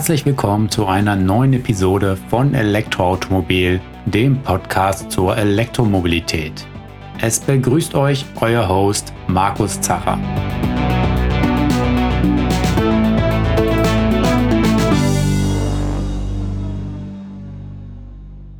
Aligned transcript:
Herzlich 0.00 0.24
willkommen 0.24 0.70
zu 0.70 0.86
einer 0.86 1.14
neuen 1.14 1.52
Episode 1.52 2.16
von 2.30 2.54
Elektroautomobil, 2.54 3.82
dem 4.06 4.42
Podcast 4.42 5.12
zur 5.12 5.36
Elektromobilität. 5.36 6.66
Es 7.20 7.38
begrüßt 7.38 7.94
euch 7.94 8.24
euer 8.40 8.66
Host 8.66 9.12
Markus 9.26 9.78
Zacher. 9.78 10.18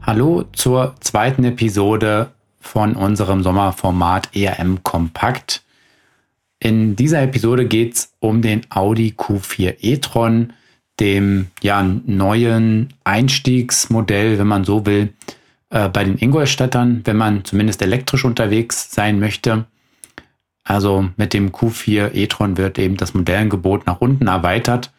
Hallo 0.02 0.44
zur 0.52 0.94
zweiten 1.00 1.44
Episode 1.44 2.32
von 2.60 2.94
unserem 2.94 3.42
Sommerformat 3.42 4.36
ERM 4.36 4.82
Kompakt. 4.82 5.62
In 6.58 6.96
dieser 6.96 7.22
Episode 7.22 7.64
geht 7.64 7.94
es 7.94 8.12
um 8.20 8.42
den 8.42 8.60
Audi 8.68 9.14
Q4 9.16 9.76
e-tron, 9.80 10.52
dem 11.00 11.48
ja, 11.62 11.82
neuen 11.82 12.92
Einstiegsmodell, 13.04 14.38
wenn 14.38 14.46
man 14.46 14.64
so 14.64 14.86
will, 14.86 15.14
äh, 15.70 15.88
bei 15.88 16.04
den 16.04 16.18
Ingolstädtern, 16.18 17.02
wenn 17.04 17.16
man 17.16 17.44
zumindest 17.44 17.82
elektrisch 17.82 18.24
unterwegs 18.24 18.92
sein 18.92 19.18
möchte. 19.18 19.66
Also 20.64 21.08
mit 21.16 21.32
dem 21.32 21.50
Q4 21.50 22.14
e-tron 22.14 22.56
wird 22.56 22.78
eben 22.78 22.96
das 22.96 23.14
Modellangebot 23.14 23.86
nach 23.86 24.00
unten 24.00 24.26
erweitert, 24.26 24.92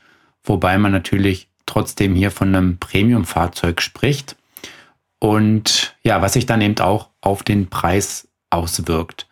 wobei 0.43 0.77
man 0.77 0.91
natürlich 0.91 1.47
trotzdem 1.65 2.15
hier 2.15 2.31
von 2.31 2.53
einem 2.53 2.77
Premium-Fahrzeug 2.77 3.81
spricht. 3.81 4.35
Und 5.19 5.95
ja, 6.03 6.21
was 6.21 6.33
sich 6.33 6.47
dann 6.47 6.61
eben 6.61 6.79
auch 6.79 7.09
auf 7.21 7.43
den 7.43 7.69
Preis 7.69 8.27
auswirkt. 8.49 9.27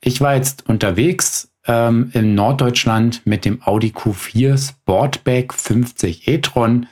Ich 0.00 0.20
war 0.20 0.34
jetzt 0.34 0.68
unterwegs 0.68 1.51
ähm, 1.66 2.10
in 2.12 2.34
Norddeutschland 2.34 3.22
mit 3.24 3.44
dem 3.44 3.62
Audi 3.62 3.88
Q4 3.88 4.58
Sportback 4.58 5.52
50 5.52 6.28
e-tron. 6.28 6.86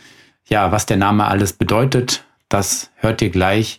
Ja, 0.46 0.72
was 0.72 0.86
der 0.86 0.96
Name 0.96 1.26
alles 1.26 1.52
bedeutet, 1.52 2.24
das 2.48 2.90
hört 2.96 3.22
ihr 3.22 3.30
gleich 3.30 3.78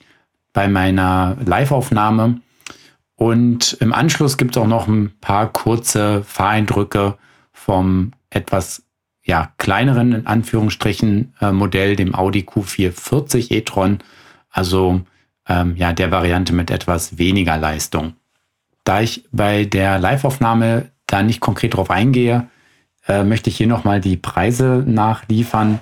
bei 0.53 0.67
meiner 0.67 1.38
Live-Aufnahme. 1.45 2.42
Und 3.16 3.78
im 3.80 3.94
Anschluss 3.94 4.38
gibt 4.38 4.56
es 4.56 4.61
auch 4.61 4.67
noch 4.67 4.88
ein 4.88 5.14
paar 5.22 5.52
kurze 5.52 6.23
Fahreindrücke 6.23 7.17
vom 7.52 8.14
etwas 8.30 8.83
ja, 9.23 9.52
kleineren, 9.58 10.14
in 10.14 10.28
Anführungsstrichen, 10.28 11.36
äh, 11.39 11.52
Modell, 11.52 11.95
dem 11.95 12.16
Audi 12.16 12.42
Q4 12.42 12.92
40 12.92 13.52
e-tron. 13.52 14.00
Also 14.50 15.02
ähm, 15.48 15.76
ja, 15.76 15.94
der 15.94 16.11
Variante 16.11 16.53
mit 16.53 16.72
etwas 16.72 17.17
weniger 17.17 17.58
Leistung. 17.58 18.16
Da 18.83 19.01
ich 19.01 19.27
bei 19.31 19.65
der 19.65 19.99
Live-Aufnahme 19.99 20.91
da 21.05 21.23
nicht 21.23 21.39
konkret 21.39 21.75
drauf 21.75 21.91
eingehe, 21.91 22.49
äh, 23.07 23.23
möchte 23.23 23.49
ich 23.49 23.57
hier 23.57 23.67
nochmal 23.67 24.01
die 24.01 24.17
Preise 24.17 24.83
nachliefern. 24.85 25.79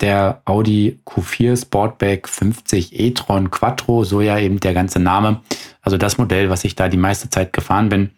Der 0.00 0.42
Audi 0.44 0.98
Q4 1.06 1.60
Sportback 1.60 2.28
50 2.28 2.98
e-tron 2.98 3.50
Quattro, 3.50 4.04
so 4.04 4.20
ja 4.20 4.38
eben 4.38 4.60
der 4.60 4.74
ganze 4.74 4.98
Name. 4.98 5.40
Also 5.82 5.96
das 5.96 6.18
Modell, 6.18 6.50
was 6.50 6.64
ich 6.64 6.74
da 6.74 6.88
die 6.88 6.96
meiste 6.96 7.30
Zeit 7.30 7.52
gefahren 7.52 7.88
bin, 7.88 8.10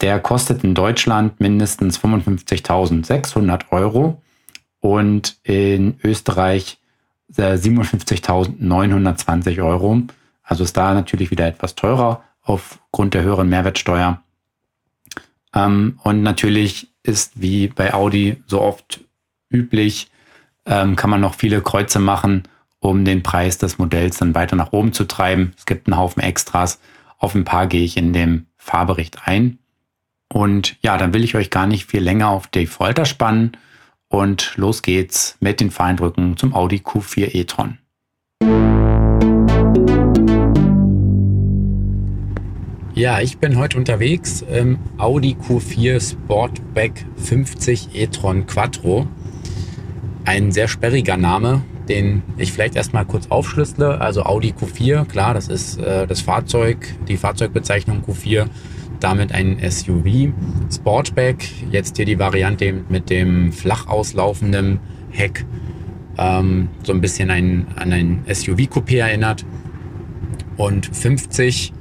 der 0.00 0.20
kostet 0.20 0.64
in 0.64 0.74
Deutschland 0.74 1.40
mindestens 1.40 1.98
55.600 1.98 3.70
Euro 3.70 4.20
und 4.80 5.38
in 5.44 5.98
Österreich 6.02 6.78
57.920 7.32 9.56
äh, 9.56 9.60
Euro. 9.60 10.02
Also 10.42 10.64
ist 10.64 10.76
da 10.76 10.92
natürlich 10.92 11.30
wieder 11.30 11.46
etwas 11.46 11.74
teurer 11.74 12.22
aufgrund 12.42 13.14
der 13.14 13.22
höheren 13.22 13.48
Mehrwertsteuer. 13.48 14.22
Ähm, 15.54 15.98
und 16.02 16.22
natürlich 16.22 16.88
ist 17.02 17.32
wie 17.40 17.68
bei 17.68 17.94
Audi 17.94 18.42
so 18.46 18.60
oft 18.60 19.00
üblich, 19.50 20.10
ähm, 20.66 20.96
kann 20.96 21.10
man 21.10 21.20
noch 21.20 21.34
viele 21.34 21.60
Kreuze 21.60 21.98
machen, 21.98 22.44
um 22.78 23.04
den 23.04 23.22
Preis 23.22 23.58
des 23.58 23.78
Modells 23.78 24.18
dann 24.18 24.34
weiter 24.34 24.56
nach 24.56 24.72
oben 24.72 24.92
zu 24.92 25.04
treiben. 25.04 25.52
Es 25.56 25.66
gibt 25.66 25.86
einen 25.86 25.96
Haufen 25.96 26.22
Extras. 26.22 26.80
Auf 27.18 27.34
ein 27.34 27.44
paar 27.44 27.66
gehe 27.66 27.84
ich 27.84 27.96
in 27.96 28.12
dem 28.12 28.46
Fahrbericht 28.56 29.26
ein. 29.26 29.58
Und 30.28 30.76
ja, 30.82 30.96
dann 30.96 31.12
will 31.12 31.24
ich 31.24 31.36
euch 31.36 31.50
gar 31.50 31.66
nicht 31.66 31.90
viel 31.90 32.02
länger 32.02 32.28
auf 32.28 32.46
die 32.46 32.66
Folter 32.66 33.04
spannen. 33.04 33.52
Und 34.08 34.54
los 34.56 34.82
geht's 34.82 35.36
mit 35.40 35.60
den 35.60 35.70
Feindrücken 35.70 36.36
zum 36.36 36.54
Audi 36.54 36.78
Q4 36.78 37.34
e-tron. 37.34 37.78
Ja, 42.94 43.22
ich 43.22 43.38
bin 43.38 43.56
heute 43.56 43.78
unterwegs 43.78 44.42
im 44.42 44.78
Audi 44.98 45.34
Q4 45.48 46.10
Sportback 46.10 47.06
50 47.16 47.94
e-tron 47.94 48.46
Quattro. 48.46 49.06
Ein 50.26 50.52
sehr 50.52 50.68
sperriger 50.68 51.16
Name, 51.16 51.62
den 51.88 52.22
ich 52.36 52.52
vielleicht 52.52 52.76
erstmal 52.76 53.06
kurz 53.06 53.28
aufschlüssele. 53.30 53.98
Also 53.98 54.24
Audi 54.24 54.52
Q4, 54.52 55.06
klar, 55.06 55.32
das 55.32 55.48
ist 55.48 55.78
äh, 55.78 56.06
das 56.06 56.20
Fahrzeug, 56.20 56.86
die 57.08 57.16
Fahrzeugbezeichnung 57.16 58.02
Q4, 58.06 58.48
damit 59.00 59.32
ein 59.32 59.58
SUV. 59.70 60.34
Sportback, 60.70 61.48
jetzt 61.70 61.96
hier 61.96 62.04
die 62.04 62.18
Variante 62.18 62.74
mit 62.90 63.08
dem 63.08 63.52
flach 63.52 63.86
auslaufenden 63.86 64.80
Heck, 65.10 65.46
ähm, 66.18 66.68
so 66.82 66.92
ein 66.92 67.00
bisschen 67.00 67.30
ein, 67.30 67.68
an 67.74 67.90
ein 67.90 68.24
SUV-Coupé 68.28 68.98
erinnert. 68.98 69.46
Und 70.58 70.94
50 70.94 71.72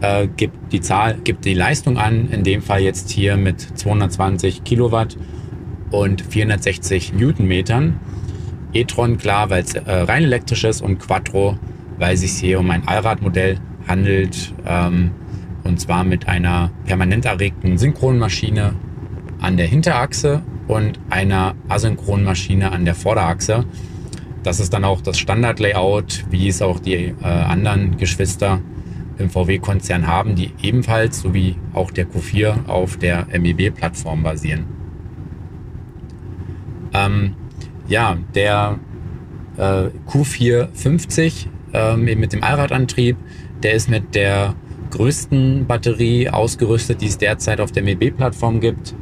äh, 0.00 0.28
gibt 0.36 0.72
die 0.72 0.80
Zahl, 0.80 1.18
gibt 1.24 1.44
die 1.44 1.54
Leistung 1.54 1.98
an, 1.98 2.30
in 2.30 2.44
dem 2.44 2.62
Fall 2.62 2.80
jetzt 2.80 3.10
hier 3.10 3.36
mit 3.36 3.60
220 3.60 4.64
Kilowatt 4.64 5.16
und 5.90 6.22
460 6.22 7.12
Newtonmetern. 7.14 7.98
e-tron 8.72 9.18
klar, 9.18 9.50
weil 9.50 9.62
es 9.64 9.74
äh, 9.74 9.90
rein 9.90 10.22
elektrisch 10.22 10.64
ist 10.64 10.80
und 10.80 10.98
Quattro, 10.98 11.58
weil 11.98 12.14
es 12.14 12.20
sich 12.20 12.32
hier 12.32 12.60
um 12.60 12.70
ein 12.70 12.86
Allradmodell 12.86 13.58
handelt 13.86 14.54
ähm, 14.66 15.10
und 15.64 15.80
zwar 15.80 16.04
mit 16.04 16.28
einer 16.28 16.70
permanent 16.84 17.24
erregten 17.24 17.78
Synchronmaschine 17.78 18.74
an 19.40 19.56
der 19.56 19.66
Hinterachse 19.66 20.42
und 20.68 20.98
einer 21.10 21.54
Asynchronmaschine 21.68 22.70
an 22.72 22.84
der 22.84 22.94
Vorderachse. 22.94 23.64
Das 24.42 24.60
ist 24.60 24.72
dann 24.72 24.84
auch 24.84 25.00
das 25.00 25.18
Standardlayout, 25.18 26.24
wie 26.30 26.48
es 26.48 26.62
auch 26.62 26.78
die 26.78 26.94
äh, 26.94 27.24
anderen 27.24 27.96
Geschwister 27.96 28.60
im 29.20 29.30
VW-Konzern 29.30 30.06
haben, 30.06 30.34
die 30.34 30.50
ebenfalls, 30.62 31.20
so 31.20 31.34
wie 31.34 31.56
auch 31.72 31.90
der 31.90 32.06
Q4, 32.06 32.66
auf 32.66 32.96
der 32.96 33.26
MEB-Plattform 33.38 34.22
basieren. 34.22 34.64
Ähm, 36.92 37.34
ja, 37.86 38.16
der 38.34 38.78
äh, 39.56 39.88
Q450 40.08 41.46
ähm, 41.72 42.04
mit 42.04 42.32
dem 42.32 42.42
Allradantrieb, 42.42 43.16
der 43.62 43.74
ist 43.74 43.88
mit 43.88 44.14
der 44.14 44.54
größten 44.90 45.66
Batterie 45.66 46.28
ausgerüstet, 46.28 47.00
die 47.00 47.06
es 47.06 47.18
derzeit 47.18 47.60
auf 47.60 47.70
der 47.72 47.82
MEB-Plattform 47.84 48.60
gibt, 48.60 48.94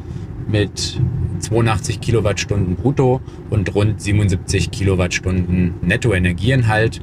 mit 0.46 1.00
82 1.40 2.00
Kilowattstunden 2.00 2.76
brutto 2.76 3.20
und 3.50 3.74
rund 3.74 4.00
77 4.00 4.70
Kilowattstunden 4.70 5.74
Nettoenergieinhalt. 5.82 7.00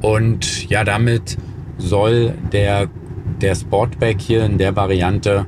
Und 0.00 0.68
ja, 0.68 0.84
damit 0.84 1.38
soll 1.78 2.34
der, 2.52 2.88
der 3.40 3.54
Sportback 3.54 4.20
hier 4.20 4.44
in 4.44 4.58
der 4.58 4.76
Variante 4.76 5.46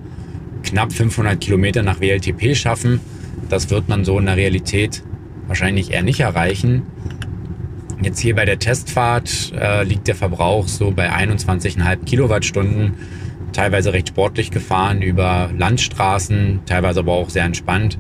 knapp 0.63 0.93
500 0.93 1.41
Kilometer 1.41 1.83
nach 1.83 2.01
WLTP 2.01 2.55
schaffen. 2.55 3.01
Das 3.49 3.71
wird 3.71 3.89
man 3.89 4.05
so 4.05 4.19
in 4.19 4.27
der 4.27 4.37
Realität 4.37 5.03
wahrscheinlich 5.47 5.93
eher 5.93 6.03
nicht 6.03 6.21
erreichen. 6.21 6.83
Jetzt 8.03 8.21
hier 8.21 8.35
bei 8.35 8.45
der 8.45 8.59
Testfahrt 8.59 9.53
äh, 9.55 9.85
liegt 9.85 10.09
der 10.09 10.15
Verbrauch 10.15 10.69
so 10.69 10.91
bei 10.91 11.13
21,5 11.13 12.05
Kilowattstunden. 12.05 12.95
Teilweise 13.53 13.93
recht 13.93 14.09
sportlich 14.09 14.51
gefahren 14.51 15.03
über 15.03 15.51
Landstraßen, 15.57 16.61
teilweise 16.67 17.01
aber 17.01 17.13
auch 17.13 17.29
sehr 17.29 17.45
entspannt. 17.45 17.99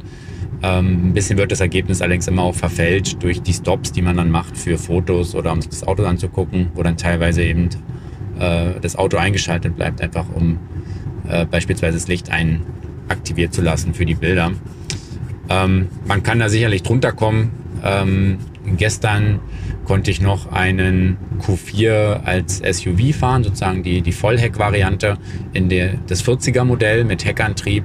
Ähm, 0.62 1.08
ein 1.08 1.12
bisschen 1.12 1.38
wird 1.38 1.52
das 1.52 1.60
Ergebnis 1.60 2.00
allerdings 2.00 2.28
immer 2.28 2.42
auch 2.42 2.54
verfälscht 2.54 3.22
durch 3.22 3.42
die 3.42 3.52
Stops, 3.52 3.92
die 3.92 4.02
man 4.02 4.16
dann 4.16 4.30
macht 4.30 4.56
für 4.56 4.78
Fotos 4.78 5.34
oder 5.34 5.52
um 5.52 5.60
sich 5.60 5.70
das 5.70 5.86
Auto 5.86 6.04
anzugucken, 6.04 6.68
wo 6.74 6.82
dann 6.82 6.96
teilweise 6.96 7.42
eben 7.42 7.68
äh, 8.40 8.80
das 8.80 8.96
Auto 8.96 9.16
eingeschaltet 9.16 9.76
bleibt, 9.76 10.00
einfach 10.00 10.26
um 10.34 10.58
äh, 11.28 11.46
beispielsweise 11.46 11.98
das 11.98 12.08
Licht 12.08 12.30
ein 12.30 12.62
aktiviert 13.08 13.52
zu 13.52 13.62
lassen 13.62 13.94
für 13.94 14.06
die 14.06 14.14
Bilder. 14.14 14.52
Ähm, 15.48 15.88
man 16.06 16.22
kann 16.22 16.38
da 16.38 16.48
sicherlich 16.48 16.82
drunter 16.82 17.12
kommen. 17.12 17.50
Ähm, 17.84 18.38
gestern 18.76 19.40
konnte 19.84 20.10
ich 20.10 20.20
noch 20.20 20.52
einen 20.52 21.16
Q4 21.40 22.22
als 22.24 22.58
SUV 22.58 23.14
fahren, 23.16 23.44
sozusagen 23.44 23.82
die, 23.82 24.02
die 24.02 24.12
Vollheck-Variante 24.12 25.18
in 25.52 25.68
der, 25.68 25.94
das 26.06 26.24
40er 26.24 26.64
Modell 26.64 27.04
mit 27.04 27.24
Heckantrieb 27.24 27.84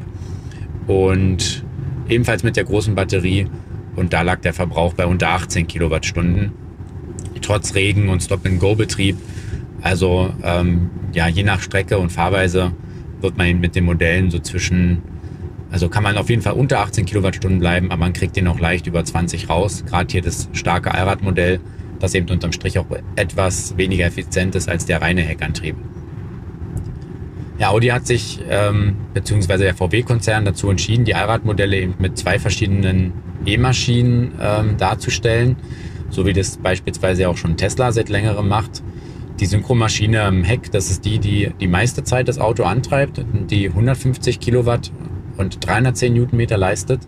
und 0.88 1.64
ebenfalls 2.08 2.44
mit 2.44 2.58
der 2.58 2.66
großen 2.66 2.94
Batterie. 2.96 3.48
Und 3.96 4.14
da 4.14 4.22
lag 4.22 4.42
der 4.42 4.54
Verbrauch 4.54 4.94
bei 4.94 5.06
unter 5.06 5.30
18 5.30 5.68
Kilowattstunden. 5.68 6.52
Trotz 7.42 7.76
Regen 7.76 8.10
und 8.10 8.22
Stop-and-Go-Betrieb 8.22 9.18
also 9.86 10.34
ähm, 10.42 10.90
ja, 11.14 11.28
je 11.28 11.44
nach 11.44 11.62
Strecke 11.62 12.00
und 12.00 12.12
Fahrweise 12.12 12.72
wird 13.22 13.38
man 13.38 13.60
mit 13.60 13.76
den 13.76 13.86
Modellen 13.86 14.32
so 14.32 14.40
zwischen 14.40 15.04
Also 15.70 15.90
kann 15.90 16.02
man 16.02 16.18
auf 16.18 16.28
jeden 16.28 16.42
Fall 16.42 16.54
unter 16.54 16.80
18 16.80 17.06
Kilowattstunden 17.06 17.60
bleiben, 17.60 17.92
aber 17.92 18.00
man 18.00 18.14
kriegt 18.14 18.36
den 18.36 18.48
auch 18.48 18.60
leicht 18.60 18.88
über 18.88 19.06
20 19.06 19.48
raus. 19.48 19.84
Gerade 19.86 20.12
hier 20.12 20.24
das 20.24 20.50
starke 20.54 20.92
Allradmodell, 20.92 21.60
das 22.00 22.16
eben 22.16 22.28
unterm 22.30 22.52
Strich 22.52 22.80
auch 22.80 22.88
etwas 23.16 23.78
weniger 23.78 24.06
effizient 24.06 24.56
ist 24.56 24.68
als 24.68 24.88
der 24.88 25.04
reine 25.04 25.22
Heckantrieb. 25.22 25.76
Ja, 27.60 27.70
Audi 27.70 27.90
hat 27.90 28.08
sich, 28.08 28.40
ähm, 28.50 28.96
beziehungsweise 29.14 29.66
der 29.66 29.76
VW-Konzern 29.76 30.46
dazu 30.46 30.72
entschieden, 30.72 31.06
die 31.06 31.14
Allradmodelle 31.14 31.78
eben 31.78 31.94
mit 32.00 32.18
zwei 32.18 32.40
verschiedenen 32.40 33.14
E-Maschinen 33.46 34.32
ähm, 34.42 34.78
darzustellen, 34.78 35.58
so 36.10 36.26
wie 36.26 36.34
das 36.34 36.58
beispielsweise 36.58 37.30
auch 37.30 37.38
schon 37.38 37.56
Tesla 37.56 37.92
seit 37.92 38.10
längerem 38.10 38.48
macht. 38.48 38.82
Die 39.40 39.46
Synchromaschine 39.46 40.28
im 40.28 40.44
Heck, 40.44 40.72
das 40.72 40.90
ist 40.90 41.04
die, 41.04 41.20
die 41.20 41.52
die 41.60 41.68
meiste 41.68 42.04
Zeit 42.04 42.30
das 42.30 42.40
Auto 42.40 42.64
antreibt, 42.64 43.26
die 43.50 43.68
150 43.68 44.40
Kilowatt 44.40 44.92
und 45.38 45.66
310 45.66 46.14
Newtonmeter 46.14 46.58
leistet. 46.58 47.02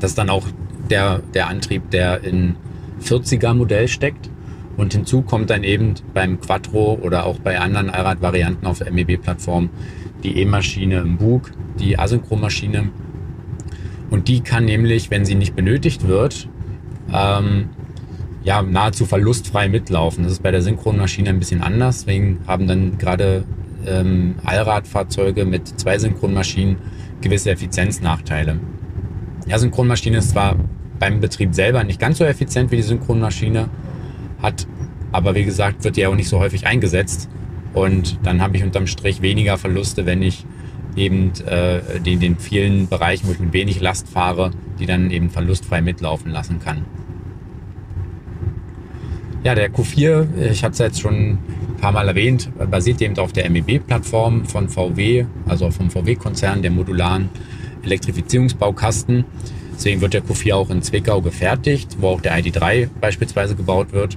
Das 0.00 0.10
ist 0.10 0.18
dann 0.18 0.28
auch 0.28 0.46
der, 0.90 1.20
der 1.32 1.48
Antrieb, 1.48 1.90
der 1.90 2.22
in 2.22 2.56
40er 3.02 3.54
Modell 3.54 3.88
steckt. 3.88 4.30
Und 4.76 4.92
hinzu 4.92 5.22
kommt 5.22 5.50
dann 5.50 5.64
eben 5.64 5.94
beim 6.12 6.40
Quattro 6.40 6.98
oder 7.00 7.24
auch 7.24 7.38
bei 7.38 7.58
anderen 7.58 7.90
Allrad-Varianten 7.90 8.66
auf 8.66 8.80
MEB-Plattform 8.80 9.70
die 10.22 10.38
E-Maschine 10.38 10.98
im 10.98 11.16
Bug, 11.18 11.50
die 11.78 11.98
Asynchromaschine. 11.98 12.90
Und 14.10 14.28
die 14.28 14.40
kann 14.40 14.66
nämlich, 14.66 15.10
wenn 15.10 15.24
sie 15.24 15.34
nicht 15.34 15.56
benötigt 15.56 16.06
wird, 16.06 16.48
ähm, 17.12 17.70
ja, 18.44 18.62
nahezu 18.62 19.06
verlustfrei 19.06 19.68
mitlaufen. 19.68 20.24
Das 20.24 20.32
ist 20.32 20.42
bei 20.42 20.50
der 20.50 20.62
Synchronmaschine 20.62 21.30
ein 21.30 21.38
bisschen 21.38 21.62
anders. 21.62 22.00
Deswegen 22.00 22.40
haben 22.46 22.66
dann 22.66 22.98
gerade 22.98 23.44
ähm, 23.86 24.36
Allradfahrzeuge 24.44 25.44
mit 25.44 25.80
zwei 25.80 25.98
Synchronmaschinen 25.98 26.76
gewisse 27.20 27.50
Effizienznachteile. 27.50 28.58
Ja, 29.46 29.58
Synchronmaschine 29.58 30.18
ist 30.18 30.30
zwar 30.30 30.56
beim 30.98 31.20
Betrieb 31.20 31.54
selber 31.54 31.82
nicht 31.84 32.00
ganz 32.00 32.18
so 32.18 32.24
effizient 32.24 32.70
wie 32.70 32.76
die 32.76 32.82
Synchronmaschine, 32.82 33.68
hat 34.40 34.66
aber 35.12 35.34
wie 35.34 35.44
gesagt, 35.44 35.84
wird 35.84 35.96
die 35.96 36.06
auch 36.06 36.14
nicht 36.14 36.28
so 36.28 36.38
häufig 36.38 36.66
eingesetzt. 36.66 37.28
Und 37.74 38.18
dann 38.22 38.42
habe 38.42 38.56
ich 38.56 38.64
unterm 38.64 38.86
Strich 38.86 39.22
weniger 39.22 39.58
Verluste, 39.58 40.06
wenn 40.06 40.22
ich 40.22 40.44
eben 40.96 41.32
äh, 41.46 42.00
den, 42.00 42.20
den 42.20 42.38
vielen 42.38 42.88
Bereichen, 42.88 43.28
wo 43.28 43.32
ich 43.32 43.38
mit 43.38 43.52
wenig 43.52 43.80
Last 43.80 44.08
fahre, 44.08 44.50
die 44.78 44.86
dann 44.86 45.10
eben 45.10 45.30
verlustfrei 45.30 45.80
mitlaufen 45.80 46.30
lassen 46.30 46.60
kann. 46.60 46.84
Ja, 49.44 49.56
der 49.56 49.72
Q4, 49.72 50.50
ich 50.52 50.62
hatte 50.62 50.72
es 50.74 50.78
jetzt 50.78 51.00
schon 51.00 51.14
ein 51.30 51.38
paar 51.80 51.90
Mal 51.90 52.06
erwähnt, 52.06 52.48
basiert 52.70 53.02
eben 53.02 53.18
auf 53.18 53.32
der 53.32 53.50
MEB-Plattform 53.50 54.44
von 54.44 54.68
VW, 54.68 55.26
also 55.48 55.68
vom 55.72 55.90
VW-Konzern, 55.90 56.62
der 56.62 56.70
modularen 56.70 57.28
Elektrifizierungsbaukasten. 57.82 59.24
Deswegen 59.74 60.00
wird 60.00 60.14
der 60.14 60.22
Q4 60.22 60.54
auch 60.54 60.70
in 60.70 60.80
Zwickau 60.80 61.20
gefertigt, 61.22 61.96
wo 61.98 62.10
auch 62.10 62.20
der 62.20 62.38
ID3 62.38 62.88
beispielsweise 63.00 63.56
gebaut 63.56 63.92
wird. 63.92 64.16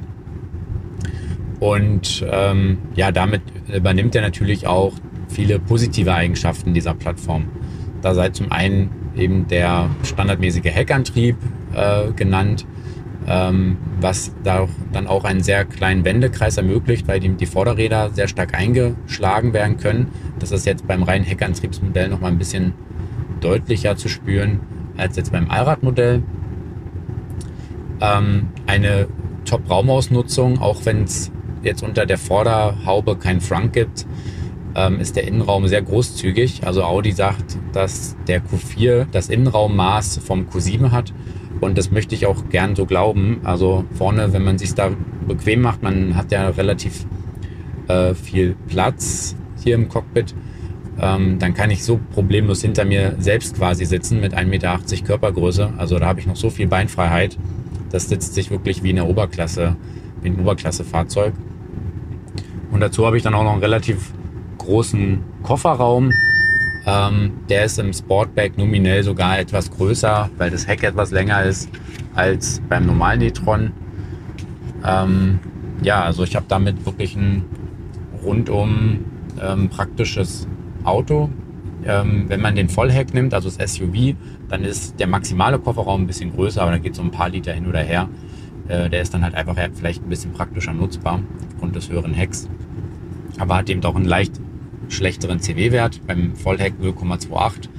Und 1.59 2.23
ähm, 2.31 2.77
ja, 2.95 3.11
damit 3.11 3.41
übernimmt 3.73 4.13
er 4.13 4.21
natürlich 4.21 4.67
auch 4.67 4.93
viele 5.27 5.57
positive 5.57 6.13
Eigenschaften 6.13 6.75
dieser 6.75 6.93
Plattform. 6.93 7.47
Da 8.03 8.13
sei 8.13 8.29
zum 8.29 8.51
einen 8.51 8.91
eben 9.17 9.47
der 9.47 9.89
standardmäßige 10.03 10.65
Heckantrieb 10.65 11.35
äh, 11.73 12.11
genannt, 12.11 12.67
ähm, 13.27 13.77
was 13.99 14.31
da 14.43 14.67
dann 14.91 15.07
auch 15.07 15.23
einen 15.23 15.41
sehr 15.41 15.65
kleinen 15.65 16.05
Wendekreis 16.05 16.57
ermöglicht, 16.57 17.07
weil 17.07 17.19
die, 17.19 17.29
die 17.29 17.45
Vorderräder 17.45 18.11
sehr 18.11 18.27
stark 18.27 18.53
eingeschlagen 18.53 19.53
werden 19.53 19.77
können. 19.77 20.11
Das 20.39 20.51
ist 20.51 20.65
jetzt 20.65 20.87
beim 20.87 21.03
reinen 21.03 21.25
Heckantriebsmodell 21.25 22.09
nochmal 22.09 22.31
ein 22.31 22.37
bisschen 22.37 22.73
deutlicher 23.41 23.97
zu 23.97 24.09
spüren 24.09 24.59
als 24.97 25.17
jetzt 25.17 25.31
beim 25.31 25.49
Allradmodell. 25.49 26.23
Ähm, 28.01 28.47
eine 28.67 29.07
Top-Raumausnutzung, 29.45 30.59
auch 30.59 30.85
wenn 30.85 31.03
es 31.03 31.31
jetzt 31.63 31.83
unter 31.83 32.05
der 32.05 32.17
Vorderhaube 32.17 33.17
keinen 33.17 33.41
Frunk 33.41 33.73
gibt, 33.73 34.05
ähm, 34.75 34.99
ist 34.99 35.15
der 35.15 35.27
Innenraum 35.27 35.67
sehr 35.67 35.81
großzügig. 35.81 36.65
Also 36.65 36.83
Audi 36.83 37.11
sagt, 37.11 37.57
dass 37.73 38.15
der 38.27 38.41
Q4 38.41 39.07
das 39.11 39.29
Innenraummaß 39.29 40.19
vom 40.19 40.47
Q7 40.47 40.91
hat 40.91 41.13
und 41.65 41.77
das 41.77 41.91
möchte 41.91 42.15
ich 42.15 42.25
auch 42.25 42.49
gern 42.49 42.75
so 42.75 42.85
glauben. 42.85 43.41
Also 43.43 43.83
vorne, 43.93 44.31
wenn 44.33 44.43
man 44.43 44.57
sich 44.57 44.73
da 44.73 44.91
bequem 45.27 45.61
macht, 45.61 45.83
man 45.83 46.15
hat 46.15 46.31
ja 46.31 46.49
relativ 46.49 47.05
äh, 47.87 48.13
viel 48.13 48.55
Platz 48.67 49.35
hier 49.63 49.75
im 49.75 49.89
Cockpit, 49.89 50.35
ähm, 51.01 51.39
dann 51.39 51.53
kann 51.53 51.71
ich 51.71 51.83
so 51.83 51.99
problemlos 52.13 52.61
hinter 52.61 52.85
mir 52.85 53.15
selbst 53.19 53.57
quasi 53.57 53.85
sitzen 53.85 54.21
mit 54.21 54.33
1,80 54.33 54.45
Meter 54.45 54.79
Körpergröße. 55.03 55.73
Also 55.77 55.99
da 55.99 56.05
habe 56.05 56.19
ich 56.19 56.27
noch 56.27 56.35
so 56.35 56.49
viel 56.49 56.67
Beinfreiheit. 56.67 57.37
Das 57.89 58.07
sitzt 58.07 58.33
sich 58.33 58.51
wirklich 58.51 58.83
wie 58.83 58.89
eine 58.89 59.05
Oberklasse, 59.05 59.75
wie 60.21 60.29
ein 60.29 60.39
Oberklassefahrzeug. 60.39 61.33
Und 62.71 62.79
dazu 62.79 63.05
habe 63.05 63.17
ich 63.17 63.23
dann 63.23 63.33
auch 63.33 63.43
noch 63.43 63.53
einen 63.53 63.61
relativ 63.61 64.13
großen 64.57 65.19
Kofferraum. 65.43 66.11
Ähm, 66.85 67.33
der 67.49 67.65
ist 67.65 67.79
im 67.79 67.93
Sportback 67.93 68.57
nominell 68.57 69.03
sogar 69.03 69.39
etwas 69.39 69.71
größer, 69.71 70.29
weil 70.37 70.51
das 70.51 70.67
Heck 70.67 70.83
etwas 70.83 71.11
länger 71.11 71.43
ist 71.43 71.69
als 72.13 72.61
beim 72.69 72.85
normalen 72.85 73.21
e-tron. 73.21 73.71
Ähm, 74.85 75.39
ja, 75.81 76.03
also 76.03 76.23
ich 76.23 76.35
habe 76.35 76.45
damit 76.47 76.85
wirklich 76.85 77.15
ein 77.15 77.45
rundum 78.23 79.05
ähm, 79.41 79.69
praktisches 79.69 80.47
Auto. 80.83 81.29
Ähm, 81.83 82.25
wenn 82.27 82.41
man 82.41 82.55
den 82.55 82.69
Vollheck 82.69 83.13
nimmt, 83.13 83.33
also 83.33 83.49
das 83.49 83.73
SUV, 83.73 84.15
dann 84.49 84.63
ist 84.63 84.99
der 84.99 85.07
maximale 85.07 85.59
Kofferraum 85.59 86.03
ein 86.03 86.07
bisschen 86.07 86.33
größer, 86.33 86.61
aber 86.61 86.71
dann 86.71 86.81
geht 86.81 86.95
so 86.95 87.01
ein 87.01 87.11
paar 87.11 87.29
Liter 87.29 87.53
hin 87.53 87.67
oder 87.67 87.79
her. 87.79 88.09
Äh, 88.67 88.89
der 88.89 89.01
ist 89.01 89.13
dann 89.13 89.23
halt 89.23 89.35
einfach 89.35 89.55
vielleicht 89.73 90.03
ein 90.03 90.09
bisschen 90.09 90.33
praktischer 90.33 90.73
nutzbar 90.73 91.19
aufgrund 91.51 91.75
des 91.75 91.89
höheren 91.89 92.13
Hecks. 92.13 92.47
Aber 93.37 93.57
hat 93.57 93.69
eben 93.69 93.83
auch 93.83 93.95
einen 93.95 94.05
leicht 94.05 94.39
schlechteren 94.89 95.39
CW-Wert. 95.39 96.01
Beim 96.07 96.35
Vollheck 96.35 96.73
0,28 96.81 97.69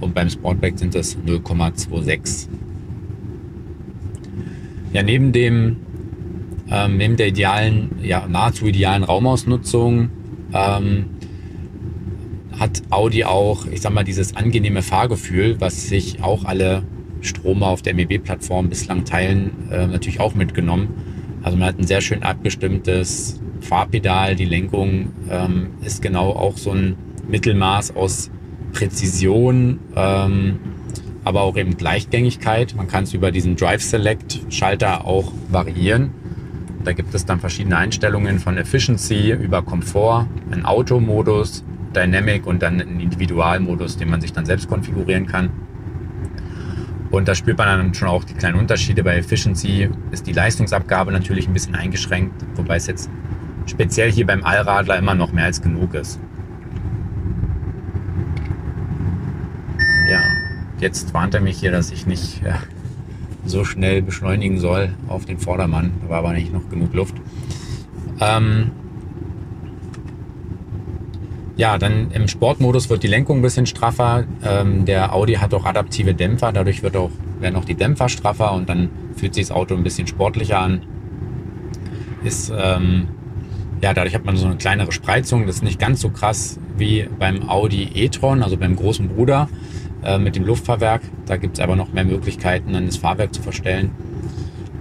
und 0.00 0.14
beim 0.14 0.28
Sportback 0.28 0.78
sind 0.78 0.94
es 0.94 1.16
0,26. 1.18 2.48
Ja, 4.92 5.02
neben 5.02 5.32
dem 5.32 5.76
ähm, 6.70 6.96
neben 6.96 7.16
der 7.16 7.28
idealen, 7.28 7.90
ja, 8.02 8.26
nahezu 8.26 8.66
idealen 8.66 9.04
Raumausnutzung 9.04 10.10
ähm, 10.52 11.06
hat 12.58 12.82
Audi 12.90 13.24
auch, 13.24 13.66
ich 13.66 13.80
sag 13.80 13.92
mal, 13.92 14.04
dieses 14.04 14.36
angenehme 14.36 14.82
Fahrgefühl, 14.82 15.60
was 15.60 15.88
sich 15.88 16.22
auch 16.22 16.44
alle 16.44 16.84
Stromer 17.20 17.68
auf 17.68 17.82
der 17.82 17.94
MEB-Plattform 17.94 18.68
bislang 18.68 19.04
teilen, 19.04 19.68
äh, 19.70 19.86
natürlich 19.86 20.20
auch 20.20 20.34
mitgenommen. 20.34 20.88
Also 21.42 21.58
man 21.58 21.68
hat 21.68 21.78
ein 21.78 21.86
sehr 21.86 22.00
schön 22.00 22.22
abgestimmtes 22.22 23.40
Fahrpedal, 23.60 24.36
die 24.36 24.44
Lenkung 24.44 25.12
ähm, 25.30 25.70
ist 25.84 26.02
genau 26.02 26.30
auch 26.30 26.56
so 26.56 26.72
ein 26.72 26.96
Mittelmaß 27.28 27.96
aus 27.96 28.30
Präzision, 28.72 29.78
ähm, 29.96 30.58
aber 31.24 31.42
auch 31.42 31.56
eben 31.56 31.76
Leichtgängigkeit. 31.78 32.74
Man 32.76 32.88
kann 32.88 33.04
es 33.04 33.14
über 33.14 33.30
diesen 33.30 33.56
Drive 33.56 33.82
Select 33.82 34.40
Schalter 34.50 35.06
auch 35.06 35.32
variieren. 35.48 36.10
Da 36.84 36.92
gibt 36.92 37.14
es 37.14 37.24
dann 37.24 37.40
verschiedene 37.40 37.78
Einstellungen 37.78 38.38
von 38.38 38.58
Efficiency 38.58 39.32
über 39.32 39.62
Komfort, 39.62 40.26
einen 40.50 40.66
Automodus, 40.66 41.64
Dynamic 41.96 42.46
und 42.46 42.62
dann 42.62 42.80
einen 42.80 43.00
Individualmodus, 43.00 43.96
den 43.96 44.10
man 44.10 44.20
sich 44.20 44.32
dann 44.32 44.44
selbst 44.44 44.68
konfigurieren 44.68 45.26
kann. 45.26 45.50
Und 47.10 47.28
da 47.28 47.34
spürt 47.34 47.56
man 47.58 47.68
dann 47.68 47.94
schon 47.94 48.08
auch 48.08 48.24
die 48.24 48.34
kleinen 48.34 48.58
Unterschiede. 48.58 49.04
Bei 49.04 49.16
Efficiency 49.16 49.88
ist 50.10 50.26
die 50.26 50.32
Leistungsabgabe 50.32 51.12
natürlich 51.12 51.46
ein 51.46 51.52
bisschen 51.52 51.76
eingeschränkt, 51.76 52.44
wobei 52.56 52.76
es 52.76 52.88
jetzt 52.88 53.08
speziell 53.66 54.10
hier 54.10 54.26
beim 54.26 54.44
Allradler 54.44 54.98
immer 54.98 55.14
noch 55.14 55.32
mehr 55.32 55.44
als 55.44 55.62
genug 55.62 55.94
ist. 55.94 56.18
Ja, 60.10 60.22
jetzt 60.80 61.14
warnt 61.14 61.34
er 61.34 61.40
mich 61.40 61.58
hier, 61.58 61.70
dass 61.70 61.90
ich 61.90 62.06
nicht 62.06 62.42
ja, 62.44 62.58
so 63.44 63.64
schnell 63.64 64.02
beschleunigen 64.02 64.58
soll 64.58 64.94
auf 65.08 65.24
den 65.24 65.38
Vordermann. 65.38 65.92
Da 66.02 66.10
war 66.10 66.18
aber 66.18 66.32
nicht 66.32 66.52
noch 66.52 66.68
genug 66.68 66.92
Luft. 66.94 67.14
Ähm, 68.20 68.70
ja, 71.56 71.78
dann 71.78 72.10
im 72.10 72.28
Sportmodus 72.28 72.90
wird 72.90 73.02
die 73.02 73.08
Lenkung 73.08 73.38
ein 73.38 73.42
bisschen 73.42 73.66
straffer. 73.66 74.24
Ähm, 74.44 74.84
der 74.84 75.14
Audi 75.14 75.34
hat 75.34 75.54
auch 75.54 75.64
adaptive 75.64 76.14
Dämpfer, 76.14 76.52
dadurch 76.52 76.82
wird 76.82 76.96
auch, 76.96 77.10
werden 77.40 77.56
auch 77.56 77.64
die 77.64 77.74
Dämpfer 77.74 78.08
straffer 78.08 78.52
und 78.52 78.68
dann 78.68 78.90
fühlt 79.16 79.34
sich 79.34 79.46
das 79.46 79.56
Auto 79.56 79.74
ein 79.74 79.84
bisschen 79.84 80.06
sportlicher 80.06 80.58
an. 80.58 80.82
Ist, 82.24 82.52
ähm, 82.56 83.08
ja, 83.84 83.92
dadurch 83.92 84.14
hat 84.14 84.24
man 84.24 84.36
so 84.36 84.46
eine 84.46 84.56
kleinere 84.56 84.92
Spreizung. 84.92 85.46
Das 85.46 85.56
ist 85.56 85.62
nicht 85.62 85.78
ganz 85.78 86.00
so 86.00 86.08
krass 86.08 86.58
wie 86.76 87.08
beim 87.18 87.48
Audi 87.48 87.90
e-tron, 87.94 88.42
also 88.42 88.56
beim 88.56 88.76
großen 88.76 89.08
Bruder 89.08 89.48
äh, 90.02 90.18
mit 90.18 90.36
dem 90.36 90.44
Luftfahrwerk. 90.44 91.02
Da 91.26 91.36
gibt 91.36 91.58
es 91.58 91.62
aber 91.62 91.76
noch 91.76 91.92
mehr 91.92 92.04
Möglichkeiten, 92.04 92.72
dann 92.72 92.86
das 92.86 92.96
Fahrwerk 92.96 93.34
zu 93.34 93.42
verstellen. 93.42 93.90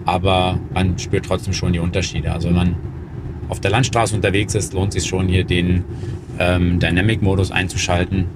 Aber 0.05 0.59
man 0.73 0.97
spürt 0.97 1.25
trotzdem 1.25 1.53
schon 1.53 1.73
die 1.73 1.79
Unterschiede. 1.79 2.31
Also 2.31 2.47
wenn 2.47 2.55
man 2.55 2.75
auf 3.49 3.59
der 3.59 3.71
Landstraße 3.71 4.15
unterwegs 4.15 4.55
ist, 4.55 4.73
lohnt 4.73 4.93
sich 4.93 5.05
schon 5.05 5.27
hier 5.27 5.43
den 5.43 5.83
ähm, 6.39 6.79
Dynamic-Modus 6.79 7.51
einzuschalten 7.51 8.27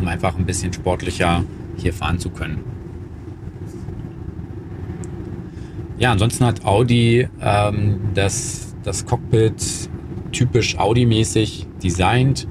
um 0.00 0.08
einfach 0.08 0.36
ein 0.36 0.46
bisschen 0.46 0.72
sportlicher 0.72 1.44
hier 1.76 1.92
fahren 1.92 2.18
zu 2.18 2.30
können. 2.30 2.64
Ja, 5.98 6.12
ansonsten 6.12 6.46
hat 6.46 6.64
Audi 6.64 7.28
ähm, 7.42 8.00
das, 8.14 8.69
das 8.82 9.06
Cockpit 9.06 9.90
typisch 10.32 10.78
Audi-mäßig 10.78 11.66
designt. 11.82 12.46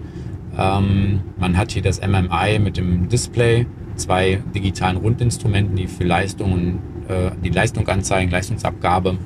Ähm, 0.57 1.21
man 1.37 1.57
hat 1.57 1.71
hier 1.71 1.81
das 1.81 2.01
MMI 2.01 2.59
mit 2.59 2.77
dem 2.77 3.09
Display, 3.09 3.65
zwei 3.95 4.41
digitalen 4.53 4.97
Rundinstrumenten, 4.97 5.75
die 5.75 5.87
für 5.87 6.03
Leistung 6.03 6.79
äh, 7.07 7.31
die 7.43 7.49
Leistung 7.49 7.87
anzeigen, 7.87 8.31
Leistungsabgabe 8.31 9.17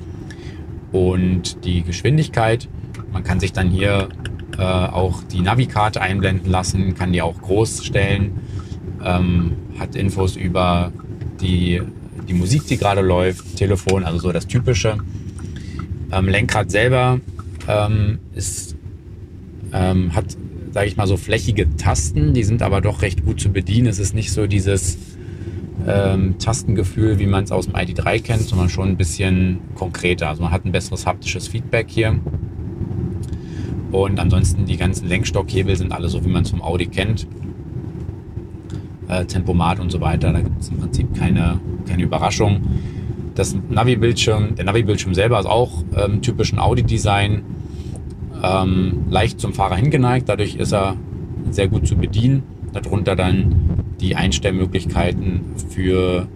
und 0.91 1.65
die 1.65 1.83
Geschwindigkeit. 1.83 2.69
Man 3.11 3.23
kann 3.23 3.39
sich 3.39 3.53
dann 3.53 3.69
hier 3.69 4.09
äh, 4.57 4.61
auch 4.61 5.23
die 5.23 5.41
Navikarte 5.41 6.01
einblenden 6.01 6.49
lassen, 6.49 6.95
kann 6.95 7.11
die 7.11 7.21
auch 7.21 7.41
groß 7.41 7.83
stellen, 7.83 8.39
ähm, 9.03 9.53
hat 9.79 9.95
Infos 9.95 10.35
über 10.35 10.91
die, 11.41 11.81
die 12.27 12.33
Musik, 12.33 12.67
die 12.67 12.77
gerade 12.77 13.01
läuft, 13.01 13.57
Telefon, 13.57 14.03
also 14.03 14.19
so 14.19 14.31
das 14.31 14.47
Typische. 14.47 14.97
Ähm, 16.11 16.27
Lenkrad 16.27 16.71
selber 16.71 17.19
ähm, 17.67 18.19
ist, 18.35 18.75
ähm, 19.71 20.15
hat, 20.15 20.37
sage 20.71 20.87
ich 20.87 20.97
mal, 20.97 21.07
so 21.07 21.17
flächige 21.17 21.75
Tasten, 21.75 22.33
die 22.33 22.43
sind 22.43 22.61
aber 22.61 22.81
doch 22.81 23.01
recht 23.01 23.25
gut 23.25 23.39
zu 23.39 23.51
bedienen. 23.51 23.87
Es 23.87 23.99
ist 23.99 24.13
nicht 24.13 24.31
so 24.31 24.47
dieses 24.47 24.97
ähm, 25.87 26.37
Tastengefühl, 26.39 27.19
wie 27.19 27.25
man 27.25 27.43
es 27.43 27.51
aus 27.51 27.65
dem 27.65 27.75
ID3 27.75 28.21
kennt, 28.21 28.41
sondern 28.41 28.69
schon 28.69 28.89
ein 28.89 28.97
bisschen 28.97 29.59
konkreter. 29.75 30.29
Also 30.29 30.43
man 30.43 30.51
hat 30.51 30.65
ein 30.65 30.71
besseres 30.71 31.05
haptisches 31.05 31.47
Feedback 31.47 31.87
hier. 31.89 32.19
Und 33.91 34.19
ansonsten 34.19 34.65
die 34.65 34.77
ganzen 34.77 35.07
Lenkstockhebel 35.07 35.75
sind 35.75 35.91
alle 35.91 36.09
so, 36.09 36.25
wie 36.25 36.29
man 36.29 36.43
es 36.43 36.49
vom 36.49 36.61
Audi 36.61 36.87
kennt. 36.87 37.27
Äh, 39.07 39.25
Tempomat 39.25 39.79
und 39.79 39.91
so 39.91 40.01
weiter, 40.01 40.33
da 40.33 40.41
gibt 40.41 40.61
es 40.61 40.69
im 40.69 40.77
Prinzip 40.77 41.13
keine, 41.15 41.59
keine 41.87 42.03
Überraschung. 42.03 42.61
Das 43.35 43.55
Navi-Bildschirm, 43.69 44.55
der 44.55 44.65
Navi-Bildschirm 44.65 45.13
selber 45.13 45.39
ist 45.39 45.45
auch 45.45 45.83
ähm, 45.95 46.21
typisch 46.21 46.53
ein 46.53 46.59
Audi-Design. 46.59 47.43
Ähm, 48.43 49.05
leicht 49.09 49.39
zum 49.39 49.53
Fahrer 49.53 49.75
hingeneigt, 49.75 50.27
dadurch 50.27 50.55
ist 50.55 50.73
er 50.73 50.97
sehr 51.49 51.67
gut 51.67 51.87
zu 51.87 51.95
bedienen. 51.95 52.43
Darunter 52.73 53.15
dann 53.15 53.83
die 54.01 54.15
Einstellmöglichkeiten 54.15 55.41
für 55.69 56.27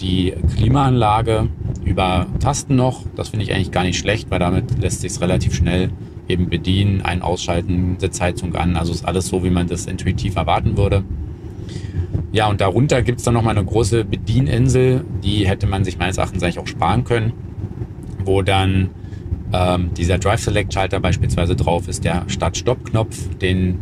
die 0.00 0.34
Klimaanlage 0.54 1.48
über 1.84 2.26
Tasten 2.40 2.76
noch. 2.76 3.04
Das 3.16 3.30
finde 3.30 3.44
ich 3.44 3.54
eigentlich 3.54 3.72
gar 3.72 3.84
nicht 3.84 3.98
schlecht, 3.98 4.30
weil 4.30 4.38
damit 4.38 4.78
lässt 4.80 5.00
sich 5.00 5.12
es 5.12 5.20
relativ 5.20 5.54
schnell 5.54 5.90
eben 6.28 6.48
bedienen, 6.48 7.02
ein 7.02 7.22
Ausschalten, 7.22 7.96
Sitzheizung 7.98 8.54
an. 8.54 8.76
Also 8.76 8.92
ist 8.92 9.04
alles 9.04 9.28
so, 9.28 9.42
wie 9.42 9.50
man 9.50 9.66
das 9.66 9.86
intuitiv 9.86 10.36
erwarten 10.36 10.76
würde. 10.76 11.02
Ja, 12.30 12.48
und 12.48 12.60
darunter 12.60 13.02
gibt 13.02 13.18
es 13.18 13.24
dann 13.24 13.34
nochmal 13.34 13.56
eine 13.56 13.64
große 13.64 14.04
Bedieninsel, 14.04 15.04
die 15.22 15.48
hätte 15.48 15.66
man 15.66 15.84
sich 15.84 15.98
meines 15.98 16.18
Erachtens 16.18 16.42
eigentlich 16.42 16.58
auch 16.58 16.66
sparen 16.66 17.04
können, 17.04 17.32
wo 18.24 18.42
dann 18.42 18.90
ähm, 19.52 19.94
dieser 19.94 20.18
Drive 20.18 20.40
Select 20.40 20.74
Schalter 20.74 21.00
beispielsweise 21.00 21.56
drauf 21.56 21.88
ist, 21.88 22.04
der 22.04 22.24
Start-Stop-Knopf, 22.28 23.38
den 23.38 23.78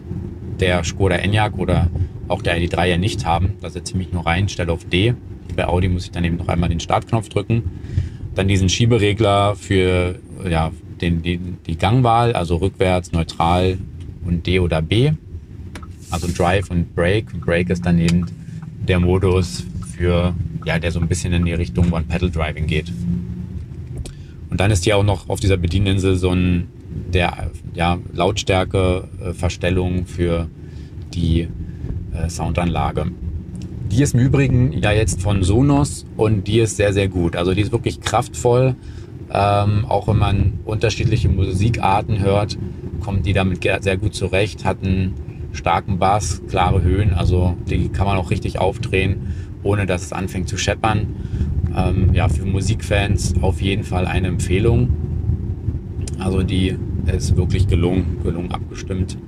der 0.61 0.85
Skoda 0.85 1.17
Enyaq 1.17 1.59
oder 1.59 1.91
auch 2.29 2.43
der 2.43 2.59
ID3 2.59 2.87
ja 2.87 2.99
nicht 2.99 3.27
haben. 3.27 3.55
Da 3.61 3.71
setze 3.71 3.93
ich 3.93 3.99
mich 3.99 4.13
nur 4.13 4.27
rein, 4.27 4.49
stelle 4.49 4.73
auf 4.73 4.85
D. 4.85 5.15
Bei 5.55 5.67
Audi 5.67 5.89
muss 5.89 6.05
ich 6.05 6.11
dann 6.13 6.25
eben 6.25 6.37
noch 6.37 6.49
einmal 6.49 6.69
den 6.69 6.81
Startknopf 6.81 7.29
drücken. 7.29 7.65
Dann 8.35 8.49
diesen 8.49 8.69
Schieberegler 8.69 9.57
für 9.57 10.19
ja, 10.49 10.71
den, 11.01 11.23
die, 11.23 11.39
die 11.39 11.77
Gangwahl, 11.77 12.33
also 12.33 12.57
rückwärts, 12.57 13.13
neutral 13.13 13.79
und 14.25 14.47
D 14.47 14.61
oder 14.61 14.83
B. 14.83 15.13
Also 16.11 16.29
Drive 16.29 16.71
und 16.71 16.95
Brake. 16.95 17.37
Brake 17.39 17.73
ist 17.73 17.85
dann 17.85 17.99
eben 17.99 18.27
der 18.87 19.01
Modus 19.01 19.65
für, 19.97 20.35
ja, 20.65 20.79
der 20.79 20.93
so 20.93 21.01
ein 21.01 21.09
bisschen 21.09 21.33
in 21.33 21.45
die 21.45 21.55
Richtung 21.55 21.93
One-Pedal-Driving 21.93 22.67
geht. 22.67 22.93
Und 24.51 24.61
dann 24.61 24.71
ist 24.71 24.85
hier 24.85 24.97
auch 24.97 25.05
noch 25.05 25.29
auf 25.29 25.41
dieser 25.41 25.57
Bedieninsel 25.57 26.17
so 26.17 26.31
ein 26.31 26.69
der 27.13 27.51
ja, 27.75 27.99
Lautstärke-Verstellung 28.13 30.07
für 30.07 30.49
die 31.15 31.49
äh, 32.15 32.29
Soundanlage. 32.29 33.07
Die 33.91 34.03
ist 34.03 34.15
im 34.15 34.21
Übrigen 34.21 34.73
ja 34.73 34.93
jetzt 34.93 35.23
von 35.23 35.43
Sonos 35.43 36.07
und 36.17 36.49
die 36.49 36.61
ist 36.61 36.77
sehr, 36.77 36.93
sehr 36.93 37.09
gut. 37.09 37.37
Also 37.37 37.55
die 37.55 37.61
ist 37.61 37.73
wirklich 37.73 38.01
kraftvoll. 38.01 38.75
Ähm, 39.33 39.85
auch 39.87 40.09
wenn 40.09 40.19
man 40.19 40.53
unterschiedliche 40.65 41.29
Musikarten 41.29 42.21
hört, 42.21 42.57
kommt 43.01 43.27
die 43.27 43.33
damit 43.33 43.63
sehr 43.81 43.97
gut 43.97 44.15
zurecht, 44.15 44.65
hat 44.65 44.79
einen 44.83 45.15
starken 45.57 45.99
Bass, 45.99 46.43
klare 46.49 46.83
Höhen, 46.83 47.13
also 47.13 47.57
die 47.69 47.89
kann 47.89 48.07
man 48.07 48.17
auch 48.17 48.31
richtig 48.31 48.59
aufdrehen, 48.59 49.35
ohne 49.63 49.87
dass 49.87 50.03
es 50.03 50.13
anfängt 50.13 50.49
zu 50.49 50.57
scheppern. 50.57 51.07
Ähm, 51.77 52.15
ja, 52.15 52.29
für 52.29 52.45
Musikfans 52.45 53.35
auf 53.43 53.61
jeden 53.61 53.85
Fall 53.85 54.07
eine 54.07 54.29
Empfehlung. 54.29 54.91
Also 56.19 56.43
die 56.43 56.77
ist 57.07 57.37
wirklich 57.37 57.69
gelungen, 57.69 58.19
gelungen 58.23 58.53
abgestimmt. 58.53 59.19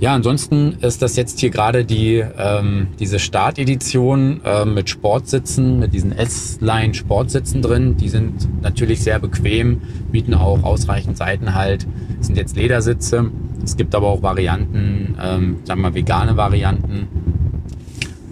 Ja, 0.00 0.14
ansonsten 0.14 0.76
ist 0.80 1.02
das 1.02 1.16
jetzt 1.16 1.40
hier 1.40 1.50
gerade 1.50 1.84
die 1.84 2.24
ähm, 2.38 2.86
diese 2.98 3.18
Startedition 3.18 4.40
äh, 4.46 4.64
mit 4.64 4.88
Sportsitzen, 4.88 5.78
mit 5.78 5.92
diesen 5.92 6.12
S-Line 6.12 6.94
Sportsitzen 6.94 7.60
drin. 7.60 7.98
Die 7.98 8.08
sind 8.08 8.48
natürlich 8.62 9.02
sehr 9.02 9.18
bequem, 9.18 9.82
bieten 10.10 10.32
auch 10.32 10.62
ausreichend 10.62 11.18
Seitenhalt. 11.18 11.86
Sind 12.20 12.38
jetzt 12.38 12.56
Ledersitze. 12.56 13.30
Es 13.62 13.76
gibt 13.76 13.94
aber 13.94 14.08
auch 14.08 14.22
Varianten, 14.22 15.16
ähm, 15.22 15.56
sagen 15.64 15.80
wir 15.80 15.90
mal 15.90 15.94
vegane 15.94 16.36
Varianten. 16.36 17.08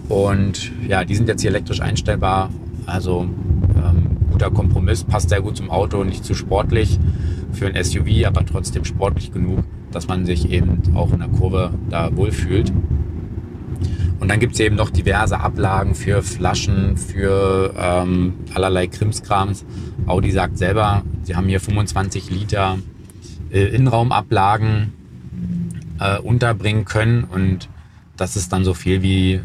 Und 0.09 0.71
ja, 0.87 1.05
die 1.05 1.15
sind 1.15 1.27
jetzt 1.27 1.41
hier 1.41 1.51
elektrisch 1.51 1.81
einstellbar. 1.81 2.49
Also 2.85 3.27
ähm, 3.75 4.17
guter 4.31 4.49
Kompromiss, 4.49 5.03
passt 5.03 5.29
sehr 5.29 5.41
gut 5.41 5.57
zum 5.57 5.69
Auto, 5.69 6.03
nicht 6.03 6.25
zu 6.25 6.33
sportlich 6.33 6.99
für 7.51 7.67
ein 7.67 7.83
SUV, 7.83 8.25
aber 8.25 8.45
trotzdem 8.45 8.85
sportlich 8.85 9.31
genug, 9.31 9.63
dass 9.91 10.07
man 10.07 10.25
sich 10.25 10.49
eben 10.51 10.81
auch 10.95 11.13
in 11.13 11.19
der 11.19 11.29
Kurve 11.29 11.71
da 11.89 12.15
wohlfühlt. 12.15 12.71
Und 14.19 14.29
dann 14.29 14.39
gibt 14.39 14.53
es 14.53 14.59
eben 14.59 14.75
noch 14.75 14.89
diverse 14.89 15.39
Ablagen 15.39 15.95
für 15.95 16.21
Flaschen, 16.21 16.97
für 16.97 17.73
ähm, 17.79 18.33
allerlei 18.53 18.87
Krimskrams. 18.87 19.65
Audi 20.07 20.31
sagt 20.31 20.57
selber, 20.57 21.03
sie 21.23 21.35
haben 21.35 21.47
hier 21.47 21.61
25 21.61 22.29
Liter 22.29 22.79
äh, 23.51 23.63
Innenraumablagen 23.63 24.93
äh, 25.99 26.19
unterbringen 26.19 26.85
können 26.85 27.23
und 27.23 27.69
das 28.17 28.35
ist 28.35 28.51
dann 28.51 28.63
so 28.63 28.73
viel 28.73 29.01
wie 29.01 29.41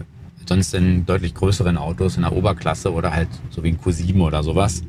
sonst 0.46 0.74
in 0.74 1.06
deutlich 1.06 1.34
größeren 1.34 1.76
Autos 1.78 2.16
in 2.16 2.22
der 2.22 2.32
Oberklasse 2.32 2.92
oder 2.92 3.12
halt 3.12 3.28
so 3.50 3.62
wie 3.62 3.68
ein 3.68 3.78
Q7 3.78 4.20
oder 4.20 4.42
sowas. 4.42 4.82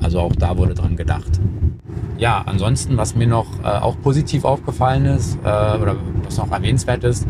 Also 0.00 0.20
auch 0.20 0.34
da 0.34 0.56
wurde 0.56 0.74
dran 0.74 0.96
gedacht. 0.96 1.40
Ja, 2.18 2.42
ansonsten, 2.46 2.96
was 2.96 3.14
mir 3.14 3.26
noch 3.26 3.46
äh, 3.62 3.66
auch 3.66 4.00
positiv 4.00 4.44
aufgefallen 4.44 5.04
ist 5.06 5.36
äh, 5.44 5.48
oder 5.48 5.96
was 6.24 6.38
noch 6.38 6.50
erwähnenswert 6.50 7.04
ist, 7.04 7.26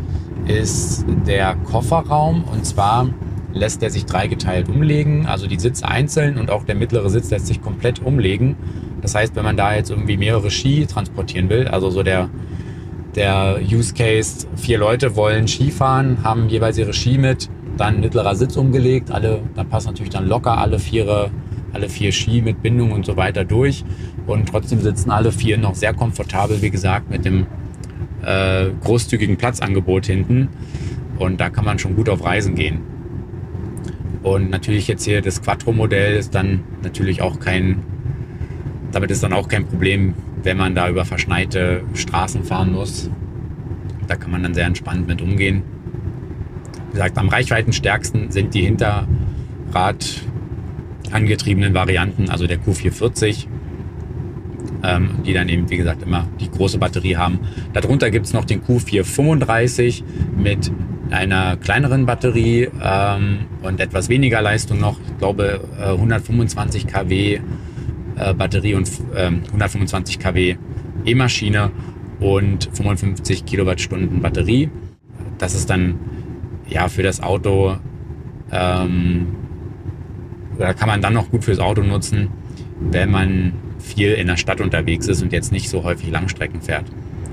ist 0.46 1.04
der 1.26 1.54
Kofferraum. 1.56 2.44
Und 2.44 2.66
zwar 2.66 3.08
lässt 3.52 3.82
der 3.82 3.90
sich 3.90 4.04
dreigeteilt 4.04 4.68
umlegen, 4.68 5.26
also 5.26 5.46
die 5.46 5.58
Sitze 5.58 5.86
einzeln 5.86 6.38
und 6.38 6.50
auch 6.50 6.64
der 6.64 6.74
mittlere 6.74 7.08
Sitz 7.08 7.30
lässt 7.30 7.46
sich 7.46 7.62
komplett 7.62 8.02
umlegen. 8.02 8.56
Das 9.00 9.14
heißt, 9.14 9.36
wenn 9.36 9.44
man 9.44 9.56
da 9.56 9.74
jetzt 9.74 9.90
irgendwie 9.90 10.16
mehrere 10.16 10.50
Ski 10.50 10.86
transportieren 10.86 11.48
will, 11.48 11.68
also 11.68 11.90
so 11.90 12.02
der, 12.02 12.28
der 13.16 13.60
Use 13.62 13.94
Case, 13.94 14.46
vier 14.56 14.78
Leute 14.78 15.16
wollen 15.16 15.48
Ski 15.48 15.70
fahren, 15.70 16.18
haben 16.22 16.48
jeweils 16.48 16.78
ihre 16.78 16.92
Ski 16.92 17.18
mit, 17.18 17.48
dann 17.76 18.00
mittlerer 18.00 18.34
Sitz 18.34 18.56
umgelegt, 18.56 19.10
alle, 19.10 19.40
dann 19.54 19.68
passen 19.68 19.88
natürlich 19.88 20.10
dann 20.10 20.26
locker 20.26 20.58
alle 20.58 20.78
vier 20.78 21.30
alle 21.74 21.88
vier 21.88 22.12
Ski 22.12 22.40
mit 22.40 22.62
Bindung 22.62 22.92
und 22.92 23.04
so 23.04 23.16
weiter 23.16 23.44
durch. 23.44 23.84
Und 24.26 24.48
trotzdem 24.48 24.80
sitzen 24.80 25.10
alle 25.10 25.32
vier 25.32 25.58
noch 25.58 25.74
sehr 25.74 25.92
komfortabel, 25.92 26.62
wie 26.62 26.70
gesagt, 26.70 27.10
mit 27.10 27.24
dem 27.24 27.46
äh, 28.24 28.70
großzügigen 28.82 29.36
Platzangebot 29.36 30.06
hinten. 30.06 30.48
Und 31.18 31.40
da 31.40 31.50
kann 31.50 31.64
man 31.64 31.78
schon 31.78 31.96
gut 31.96 32.08
auf 32.08 32.24
Reisen 32.24 32.54
gehen. 32.54 32.80
Und 34.22 34.50
natürlich 34.50 34.88
jetzt 34.88 35.04
hier 35.04 35.20
das 35.20 35.42
Quattro-Modell 35.42 36.16
ist 36.16 36.34
dann 36.34 36.60
natürlich 36.82 37.20
auch 37.20 37.40
kein, 37.40 37.82
damit 38.90 39.10
ist 39.10 39.22
dann 39.22 39.34
auch 39.34 39.48
kein 39.48 39.66
Problem, 39.66 40.14
wenn 40.44 40.56
man 40.56 40.74
da 40.74 40.88
über 40.88 41.04
verschneite 41.04 41.82
Straßen 41.94 42.44
fahren 42.44 42.72
muss. 42.72 43.10
Da 44.06 44.16
kann 44.16 44.30
man 44.30 44.42
dann 44.42 44.54
sehr 44.54 44.66
entspannt 44.66 45.08
mit 45.08 45.20
umgehen. 45.22 45.62
Wie 46.90 46.92
gesagt, 46.92 47.18
am 47.18 47.28
reichweitenstärksten 47.28 48.30
sind 48.30 48.54
die 48.54 48.62
Hinterrad 48.62 49.06
angetriebenen 51.10 51.74
Varianten, 51.74 52.28
also 52.28 52.46
der 52.46 52.58
Q440, 52.58 53.46
ähm, 54.82 55.10
die 55.24 55.32
dann 55.32 55.48
eben, 55.48 55.70
wie 55.70 55.76
gesagt, 55.76 56.02
immer 56.02 56.28
die 56.40 56.50
große 56.50 56.78
Batterie 56.78 57.16
haben. 57.16 57.40
Darunter 57.72 58.10
gibt 58.10 58.26
es 58.26 58.32
noch 58.32 58.44
den 58.44 58.62
Q435 58.62 60.02
mit 60.36 60.70
einer 61.10 61.56
kleineren 61.56 62.06
Batterie 62.06 62.68
ähm, 62.82 63.46
und 63.62 63.80
etwas 63.80 64.08
weniger 64.08 64.42
Leistung 64.42 64.80
noch. 64.80 64.98
Ich 65.06 65.18
glaube, 65.18 65.60
äh, 65.78 65.90
125 65.90 66.86
kW 66.86 67.40
äh, 68.16 68.34
Batterie 68.34 68.74
und 68.74 68.88
äh, 69.14 69.26
125 69.26 70.18
kW 70.18 70.56
E-Maschine 71.04 71.70
und 72.20 72.70
55 72.72 73.44
Kilowattstunden 73.44 74.20
Batterie. 74.20 74.70
das 75.38 75.54
ist 75.54 75.68
dann 75.68 75.96
ja 76.68 76.88
für 76.88 77.02
das 77.02 77.22
Auto, 77.22 77.76
ähm, 78.50 79.26
oder 80.56 80.74
kann 80.74 80.88
man 80.88 81.02
dann 81.02 81.12
noch 81.12 81.30
gut 81.30 81.44
fürs 81.44 81.58
Auto 81.58 81.82
nutzen, 81.82 82.28
wenn 82.80 83.10
man 83.10 83.52
viel 83.78 84.12
in 84.12 84.26
der 84.26 84.36
Stadt 84.36 84.60
unterwegs 84.60 85.08
ist 85.08 85.22
und 85.22 85.32
jetzt 85.32 85.52
nicht 85.52 85.68
so 85.68 85.84
häufig 85.84 86.10
Langstrecken 86.10 86.62
fährt. 86.62 86.84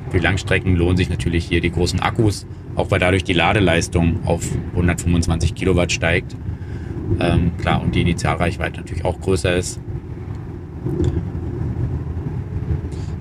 Für 0.09 0.17
Langstrecken 0.17 0.75
lohnen 0.75 0.97
sich 0.97 1.09
natürlich 1.09 1.45
hier 1.45 1.61
die 1.61 1.71
großen 1.71 2.01
Akkus, 2.01 2.45
auch 2.75 2.91
weil 2.91 2.99
dadurch 2.99 3.23
die 3.23 3.33
Ladeleistung 3.33 4.19
auf 4.25 4.45
125 4.71 5.55
Kilowatt 5.55 5.91
steigt. 5.91 6.35
Ähm, 7.19 7.51
klar, 7.57 7.81
und 7.81 7.95
die 7.95 8.01
Initialreichweite 8.01 8.81
natürlich 8.81 9.05
auch 9.05 9.19
größer 9.21 9.55
ist. 9.55 9.79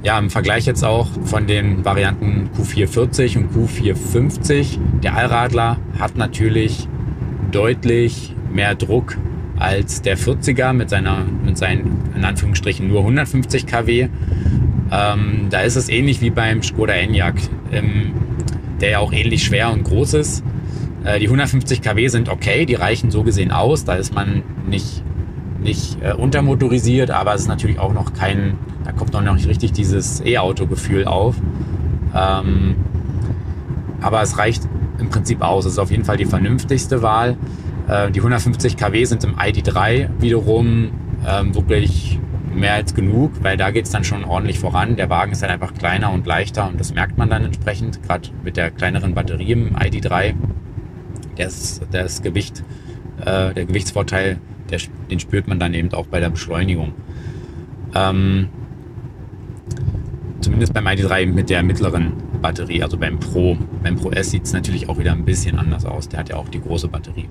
Ja, 0.02 0.18
im 0.18 0.30
Vergleich 0.30 0.64
jetzt 0.64 0.82
auch 0.82 1.08
von 1.24 1.46
den 1.46 1.84
Varianten 1.84 2.48
Q440 2.56 3.36
und 3.36 3.52
Q450. 3.52 4.78
Der 5.02 5.14
Allradler 5.14 5.78
hat 5.98 6.16
natürlich 6.16 6.88
deutlich 7.50 8.34
mehr 8.50 8.74
Druck 8.74 9.18
als 9.58 10.00
der 10.00 10.16
40er 10.16 10.72
mit, 10.72 10.88
seiner, 10.88 11.26
mit 11.44 11.58
seinen, 11.58 11.98
in 12.16 12.24
Anführungsstrichen, 12.24 12.88
nur 12.88 13.00
150 13.00 13.66
kW. 13.66 14.08
Ähm, 14.90 15.46
da 15.50 15.60
ist 15.60 15.76
es 15.76 15.88
ähnlich 15.90 16.22
wie 16.22 16.30
beim 16.30 16.62
Skoda 16.62 16.94
Enyaq, 16.94 17.36
ähm, 17.70 18.12
der 18.80 18.90
ja 18.90 18.98
auch 19.00 19.12
ähnlich 19.12 19.44
schwer 19.44 19.70
und 19.70 19.84
groß 19.84 20.14
ist. 20.14 20.42
Äh, 21.04 21.18
die 21.18 21.26
150 21.26 21.82
kW 21.82 22.08
sind 22.08 22.30
okay, 22.30 22.64
die 22.64 22.74
reichen 22.74 23.10
so 23.10 23.22
gesehen 23.22 23.50
aus. 23.50 23.84
Da 23.84 23.94
ist 23.94 24.14
man 24.14 24.42
nicht, 24.66 25.02
nicht 25.60 25.98
äh, 26.02 26.12
untermotorisiert, 26.12 27.10
aber 27.10 27.34
es 27.34 27.42
ist 27.42 27.48
natürlich 27.48 27.78
auch 27.78 27.92
noch 27.92 28.12
kein 28.14 28.58
da 28.84 28.92
kommt 28.92 29.12
noch 29.12 29.34
nicht 29.34 29.48
richtig 29.48 29.72
dieses 29.72 30.20
E-Auto-Gefühl 30.24 31.04
auf. 31.04 31.36
Ähm, 32.14 32.76
aber 34.00 34.22
es 34.22 34.38
reicht 34.38 34.66
im 34.98 35.10
Prinzip 35.10 35.42
aus. 35.42 35.64
Es 35.64 35.72
ist 35.72 35.78
auf 35.78 35.90
jeden 35.90 36.04
Fall 36.04 36.16
die 36.16 36.24
vernünftigste 36.24 37.02
Wahl. 37.02 37.36
Äh, 37.88 38.10
die 38.10 38.20
150 38.20 38.76
kW 38.76 39.04
sind 39.04 39.22
im 39.24 39.36
ID3 39.36 40.08
wiederum 40.18 40.90
ähm, 41.26 41.54
wirklich 41.54 42.18
mehr 42.52 42.74
als 42.74 42.94
genug, 42.94 43.32
weil 43.42 43.56
da 43.56 43.70
geht 43.70 43.84
es 43.84 43.92
dann 43.92 44.02
schon 44.02 44.24
ordentlich 44.24 44.58
voran. 44.58 44.96
Der 44.96 45.08
Wagen 45.08 45.32
ist 45.32 45.42
dann 45.42 45.50
einfach 45.50 45.74
kleiner 45.74 46.10
und 46.10 46.26
leichter 46.26 46.66
und 46.66 46.80
das 46.80 46.92
merkt 46.92 47.16
man 47.16 47.30
dann 47.30 47.44
entsprechend, 47.44 48.02
gerade 48.02 48.30
mit 48.42 48.56
der 48.56 48.70
kleineren 48.70 49.14
Batterie 49.14 49.52
im 49.52 49.76
ID3. 49.76 50.34
Das, 51.36 51.80
das 51.92 52.22
Gewicht, 52.22 52.64
äh, 53.20 53.54
der 53.54 53.66
Gewichtsvorteil, 53.66 54.38
der, 54.70 54.80
den 55.10 55.20
spürt 55.20 55.48
man 55.48 55.58
dann 55.58 55.74
eben 55.74 55.92
auch 55.92 56.06
bei 56.06 56.20
der 56.20 56.30
Beschleunigung. 56.30 56.92
Ähm, 57.94 58.48
zumindest 60.40 60.72
beim 60.72 60.86
ID3 60.86 61.26
mit 61.26 61.50
der 61.50 61.62
mittleren 61.62 62.12
Batterie, 62.40 62.82
also 62.82 62.96
beim 62.96 63.18
Pro. 63.18 63.56
Beim 63.82 63.96
Pro 63.96 64.10
S 64.10 64.30
sieht 64.30 64.44
es 64.44 64.52
natürlich 64.52 64.88
auch 64.88 64.98
wieder 64.98 65.12
ein 65.12 65.24
bisschen 65.24 65.58
anders 65.58 65.84
aus. 65.84 66.08
Der 66.08 66.20
hat 66.20 66.28
ja 66.28 66.36
auch 66.36 66.48
die 66.48 66.60
große 66.60 66.88
Batterie. 66.88 67.28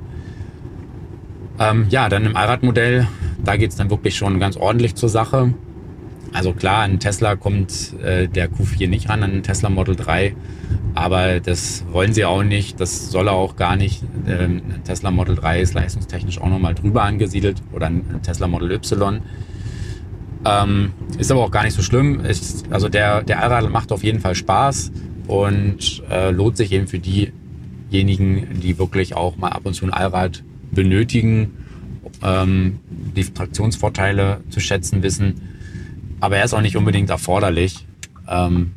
Ähm, 1.59 1.87
ja, 1.89 2.07
dann 2.07 2.25
im 2.25 2.35
Allradmodell, 2.35 3.07
da 3.43 3.57
geht 3.57 3.71
es 3.71 3.75
dann 3.75 3.89
wirklich 3.89 4.15
schon 4.15 4.39
ganz 4.39 4.55
ordentlich 4.55 4.95
zur 4.95 5.09
Sache. 5.09 5.53
Also 6.33 6.53
klar, 6.53 6.83
an 6.83 6.99
Tesla 6.99 7.35
kommt 7.35 7.93
äh, 8.01 8.27
der 8.27 8.51
Q4 8.51 8.87
nicht 8.87 9.09
ran, 9.09 9.23
an 9.23 9.43
Tesla 9.43 9.69
Model 9.69 9.95
3. 9.95 10.35
Aber 10.93 11.39
das 11.39 11.85
wollen 11.91 12.13
sie 12.13 12.25
auch 12.25 12.43
nicht, 12.43 12.79
das 12.79 13.09
soll 13.09 13.27
er 13.27 13.33
auch 13.33 13.55
gar 13.55 13.75
nicht. 13.75 14.03
Ähm, 14.27 14.61
Tesla 14.83 15.11
Model 15.11 15.35
3 15.35 15.61
ist 15.61 15.73
leistungstechnisch 15.73 16.39
auch 16.39 16.49
nochmal 16.49 16.75
drüber 16.75 17.03
angesiedelt 17.03 17.61
oder 17.71 17.87
ein 17.87 18.21
Tesla 18.21 18.47
Model 18.47 18.71
Y. 18.71 19.21
Ähm, 20.45 20.93
ist 21.17 21.31
aber 21.31 21.41
auch 21.41 21.51
gar 21.51 21.63
nicht 21.63 21.75
so 21.75 21.81
schlimm. 21.81 22.23
Ist, 22.23 22.65
also 22.71 22.89
der, 22.89 23.23
der 23.23 23.41
Allradl 23.41 23.69
macht 23.69 23.91
auf 23.91 24.03
jeden 24.03 24.19
Fall 24.19 24.35
Spaß 24.35 24.91
und 25.27 26.03
äh, 26.09 26.31
lohnt 26.31 26.57
sich 26.57 26.71
eben 26.71 26.87
für 26.87 26.99
diejenigen, 26.99 28.59
die 28.61 28.77
wirklich 28.77 29.15
auch 29.15 29.37
mal 29.37 29.49
ab 29.49 29.61
und 29.65 29.73
zu 29.73 29.85
ein 29.85 29.93
Allrad 29.93 30.43
benötigen, 30.71 31.51
ähm, 32.23 32.79
die 32.89 33.23
Traktionsvorteile 33.23 34.41
zu 34.49 34.59
schätzen 34.59 35.03
wissen. 35.03 35.48
Aber 36.19 36.37
er 36.37 36.43
ist 36.43 36.53
auch 36.53 36.61
nicht 36.61 36.75
unbedingt 36.75 37.09
erforderlich. 37.09 37.85
Ähm, 38.27 38.73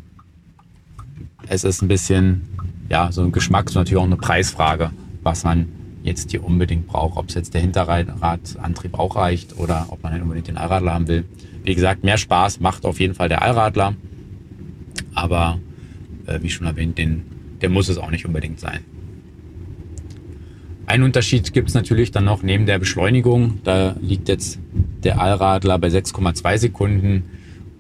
es 1.49 1.65
ist 1.65 1.83
ein 1.83 1.89
bisschen, 1.89 2.43
ja, 2.89 3.11
so 3.13 3.23
ein 3.23 3.33
Geschmacks- 3.33 3.75
und 3.75 3.81
natürlich 3.83 4.01
auch 4.01 4.07
eine 4.07 4.17
Preisfrage, 4.17 4.91
was 5.23 5.45
man 5.45 5.69
jetzt 6.03 6.31
hier 6.31 6.45
unbedingt 6.45 6.87
braucht. 6.87 7.17
Ob 7.17 7.29
es 7.29 7.35
jetzt 7.35 7.55
der 7.55 7.61
Hinterradantrieb 7.61 8.99
auch 8.99 9.17
reicht 9.17 9.59
oder 9.59 9.87
ob 9.91 10.03
man 10.03 10.21
unbedingt 10.21 10.49
den 10.49 10.57
Allradler 10.57 10.95
haben 10.95 11.09
will. 11.09 11.25
Wie 11.65 11.75
gesagt, 11.75 12.05
mehr 12.05 12.19
Spaß 12.19 12.61
macht 12.61 12.85
auf 12.85 13.01
jeden 13.01 13.15
Fall 13.15 13.29
der 13.29 13.43
Allradler. 13.43 13.95
Aber 15.15 15.59
äh, 16.27 16.41
wie 16.43 16.51
schon 16.51 16.67
erwähnt, 16.67 16.99
den, 16.99 17.25
der 17.61 17.69
muss 17.69 17.89
es 17.89 17.99
auch 17.99 18.11
nicht 18.11 18.27
unbedingt 18.27 18.61
sein. 18.61 18.81
Ein 20.87 21.03
Unterschied 21.03 21.53
gibt 21.53 21.69
es 21.69 21.75
natürlich 21.75 22.11
dann 22.11 22.25
noch 22.25 22.43
neben 22.43 22.67
der 22.67 22.79
Beschleunigung. 22.79 23.61
Da 23.65 23.97
liegt 24.01 24.29
jetzt 24.29 24.59
der 25.05 25.21
Allradler 25.21 25.79
bei 25.79 25.89
6,2 25.89 26.59
Sekunden 26.59 27.25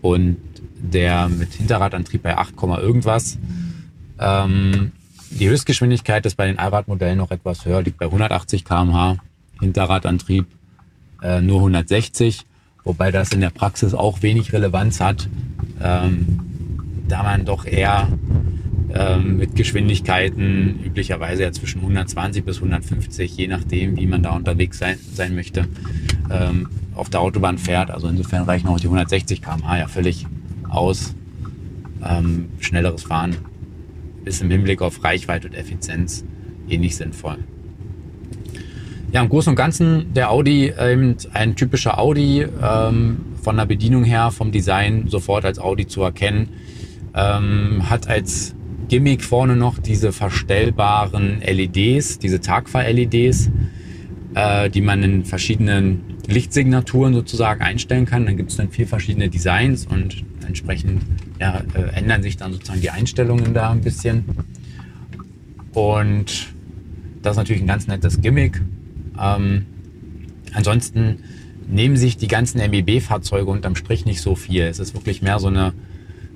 und 0.01 0.38
der 0.77 1.29
mit 1.29 1.53
Hinterradantrieb 1.55 2.23
bei 2.23 2.37
8, 2.37 2.55
irgendwas. 2.81 3.38
Ähm, 4.19 4.93
die 5.31 5.49
Höchstgeschwindigkeit 5.49 6.27
ist 6.27 6.37
bei 6.37 6.47
den 6.47 6.59
Allradmodellen 6.59 7.19
noch 7.19 7.31
etwas 7.31 7.65
höher, 7.65 7.83
liegt 7.83 7.99
bei 7.99 8.07
180 8.07 8.65
km/h. 8.65 9.17
Hinterradantrieb 9.61 10.47
äh, 11.23 11.41
nur 11.41 11.59
160 11.59 12.47
wobei 12.85 13.11
das 13.11 13.33
in 13.33 13.41
der 13.41 13.51
Praxis 13.51 13.95
auch 13.95 14.23
wenig 14.23 14.53
Relevanz 14.53 15.01
hat, 15.01 15.29
ähm, 15.83 16.41
da 17.09 17.23
man 17.23 17.45
doch 17.45 17.65
eher 17.65 18.09
ähm, 18.94 19.38
mit 19.38 19.57
Geschwindigkeiten 19.57 20.81
üblicherweise 20.85 21.44
ja 21.44 21.52
zwischen 21.52 21.81
120 21.81 22.44
bis 22.44 22.57
150, 22.57 23.37
je 23.37 23.48
nachdem, 23.48 23.96
wie 23.96 24.07
man 24.07 24.22
da 24.22 24.31
unterwegs 24.31 24.78
sein, 24.78 24.98
sein 25.12 25.35
möchte, 25.35 25.66
ähm, 26.31 26.68
auf 26.94 27.09
der 27.09 27.20
Autobahn 27.20 27.59
fährt. 27.59 27.90
Also 27.90 28.09
insofern 28.09 28.44
reichen 28.44 28.68
auch 28.68 28.78
die 28.78 28.87
160 28.87 29.42
km/h 29.42 29.78
ja 29.78 29.88
völlig 29.88 30.26
aus. 30.68 31.14
Ähm, 32.05 32.48
schnelleres 32.61 33.05
Fahren 33.05 33.37
ist 34.24 34.42
im 34.42 34.50
Hinblick 34.50 34.83
auf 34.83 35.02
Reichweite 35.02 35.48
und 35.48 35.55
Effizienz 35.55 36.24
eh 36.68 36.78
nicht 36.78 36.96
sinnvoll. 36.96 37.38
Ja, 39.12 39.20
im 39.20 39.28
Großen 39.28 39.50
und 39.50 39.57
Ganzen 39.57 40.14
der 40.14 40.31
Audi 40.31 40.72
eben 40.78 41.16
ein 41.35 41.55
typischer 41.55 41.98
Audi, 41.98 42.46
ähm, 42.62 43.18
von 43.42 43.57
der 43.57 43.66
Bedienung 43.66 44.05
her, 44.05 44.31
vom 44.31 44.52
Design 44.52 45.09
sofort 45.09 45.44
als 45.44 45.59
Audi 45.59 45.87
zu 45.87 46.02
erkennen. 46.02 46.48
Ähm, 47.14 47.90
hat 47.90 48.09
als 48.09 48.55
Gimmick 48.92 49.24
vorne 49.24 49.57
noch 49.57 49.78
diese 49.78 50.12
verstellbaren 50.12 51.40
LEDs, 51.40 52.18
diese 52.18 52.42
Tagfahr-LEDs, 52.42 53.50
äh, 54.35 54.68
die 54.68 54.83
man 54.83 55.02
in 55.02 55.24
verschiedenen 55.24 56.02
Lichtsignaturen 56.26 57.14
sozusagen 57.14 57.62
einstellen 57.62 58.05
kann. 58.05 58.26
Dann 58.26 58.37
gibt 58.37 58.50
es 58.50 58.59
dann 58.59 58.68
vier 58.68 58.87
verschiedene 58.87 59.31
Designs 59.31 59.87
und 59.87 60.22
entsprechend 60.46 61.00
ja, 61.40 61.62
äh, 61.72 61.96
ändern 61.96 62.22
sich 62.22 62.37
dann 62.37 62.52
sozusagen 62.52 62.83
die 62.83 62.90
Einstellungen 62.90 63.55
da 63.55 63.70
ein 63.70 63.81
bisschen. 63.81 64.26
Und 65.72 66.52
das 67.22 67.31
ist 67.31 67.37
natürlich 67.38 67.62
ein 67.62 67.68
ganz 67.68 67.87
nettes 67.87 68.20
Gimmick. 68.20 68.61
Ähm, 69.18 69.64
ansonsten 70.52 71.20
nehmen 71.66 71.96
sich 71.96 72.18
die 72.18 72.28
ganzen 72.28 72.59
MEB-Fahrzeuge 72.59 73.50
unterm 73.50 73.74
Strich 73.74 74.05
nicht 74.05 74.20
so 74.20 74.35
viel. 74.35 74.64
Es 74.64 74.81
ist 74.81 74.92
wirklich 74.92 75.22
mehr 75.22 75.38
so 75.38 75.48
eine, 75.48 75.72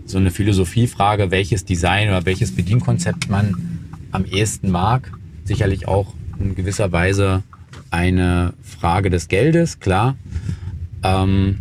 so 0.06 0.18
eine 0.18 0.30
Philosophiefrage, 0.30 1.30
welches 1.30 1.64
Design 1.64 2.08
oder 2.08 2.24
welches 2.24 2.54
Bedienkonzept 2.54 3.28
man 3.28 3.80
am 4.12 4.24
ehesten 4.24 4.70
mag. 4.70 5.12
Sicherlich 5.44 5.88
auch 5.88 6.14
in 6.38 6.54
gewisser 6.54 6.92
Weise 6.92 7.42
eine 7.90 8.54
Frage 8.62 9.10
des 9.10 9.28
Geldes, 9.28 9.80
klar. 9.80 10.16
Ähm, 11.02 11.58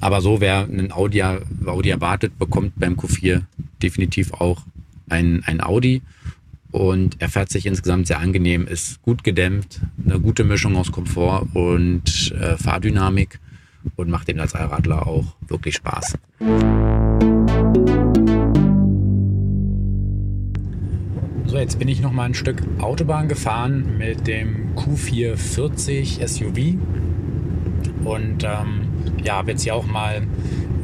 aber 0.00 0.22
so, 0.22 0.40
wer 0.40 0.64
einen 0.64 0.92
Audi, 0.92 1.22
Audi 1.22 1.90
erwartet, 1.90 2.38
bekommt 2.38 2.72
beim 2.76 2.94
Q4 2.94 3.42
definitiv 3.82 4.32
auch 4.32 4.62
ein, 5.08 5.42
ein 5.44 5.60
Audi 5.60 6.02
und 6.70 7.16
er 7.20 7.28
fährt 7.28 7.50
sich 7.50 7.66
insgesamt 7.66 8.06
sehr 8.06 8.20
angenehm, 8.20 8.66
ist 8.66 9.02
gut 9.02 9.24
gedämmt, 9.24 9.80
eine 10.04 10.20
gute 10.20 10.44
Mischung 10.44 10.76
aus 10.76 10.92
Komfort 10.92 11.48
und 11.54 12.32
äh, 12.32 12.56
Fahrdynamik 12.56 13.40
und 13.96 14.08
macht 14.08 14.28
ihm 14.28 14.40
als 14.40 14.54
Allradler 14.54 15.06
auch 15.06 15.36
wirklich 15.48 15.74
Spaß. 15.76 16.16
So, 21.50 21.58
jetzt 21.58 21.80
bin 21.80 21.88
ich 21.88 22.00
noch 22.00 22.12
mal 22.12 22.26
ein 22.26 22.34
Stück 22.34 22.62
Autobahn 22.80 23.26
gefahren 23.26 23.98
mit 23.98 24.28
dem 24.28 24.76
Q440 24.76 26.24
SUV 26.24 26.78
und 28.04 28.44
ähm, 28.44 28.82
ja, 29.24 29.34
habe 29.34 29.50
jetzt 29.50 29.64
hier 29.64 29.74
auch 29.74 29.84
mal 29.84 30.22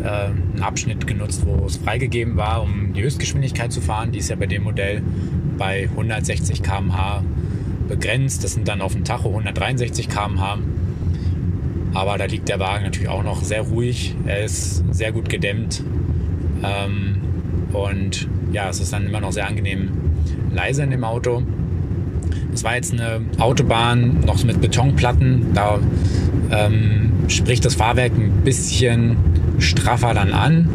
äh, 0.02 0.08
einen 0.08 0.60
Abschnitt 0.60 1.06
genutzt, 1.06 1.46
wo 1.46 1.64
es 1.66 1.76
freigegeben 1.76 2.36
war, 2.36 2.64
um 2.64 2.94
die 2.94 3.02
Höchstgeschwindigkeit 3.04 3.70
zu 3.70 3.80
fahren. 3.80 4.10
Die 4.10 4.18
ist 4.18 4.28
ja 4.28 4.34
bei 4.34 4.46
dem 4.46 4.64
Modell 4.64 5.02
bei 5.56 5.88
160 5.88 6.64
km/h 6.64 7.22
begrenzt. 7.86 8.42
Das 8.42 8.54
sind 8.54 8.66
dann 8.66 8.80
auf 8.80 8.92
dem 8.92 9.04
Tacho 9.04 9.28
163 9.28 10.08
km/h. 10.08 10.58
Aber 11.94 12.18
da 12.18 12.24
liegt 12.24 12.48
der 12.48 12.58
Wagen 12.58 12.82
natürlich 12.82 13.08
auch 13.08 13.22
noch 13.22 13.44
sehr 13.44 13.62
ruhig. 13.62 14.16
Er 14.26 14.42
ist 14.42 14.82
sehr 14.92 15.12
gut 15.12 15.28
gedämmt. 15.28 15.84
Ähm, 16.64 17.18
und 17.72 18.26
ja, 18.50 18.68
es 18.68 18.80
ist 18.80 18.92
dann 18.92 19.06
immer 19.06 19.20
noch 19.20 19.30
sehr 19.30 19.46
angenehm 19.46 20.06
leise 20.54 20.82
in 20.82 20.90
dem 20.90 21.04
Auto. 21.04 21.42
Es 22.52 22.64
war 22.64 22.74
jetzt 22.74 22.92
eine 22.92 23.20
Autobahn 23.38 24.20
noch 24.24 24.42
mit 24.44 24.60
Betonplatten. 24.60 25.52
Da 25.54 25.78
ähm, 26.50 27.12
spricht 27.28 27.64
das 27.64 27.74
Fahrwerk 27.74 28.12
ein 28.16 28.42
bisschen 28.44 29.16
straffer 29.58 30.14
dann 30.14 30.32
an. 30.32 30.68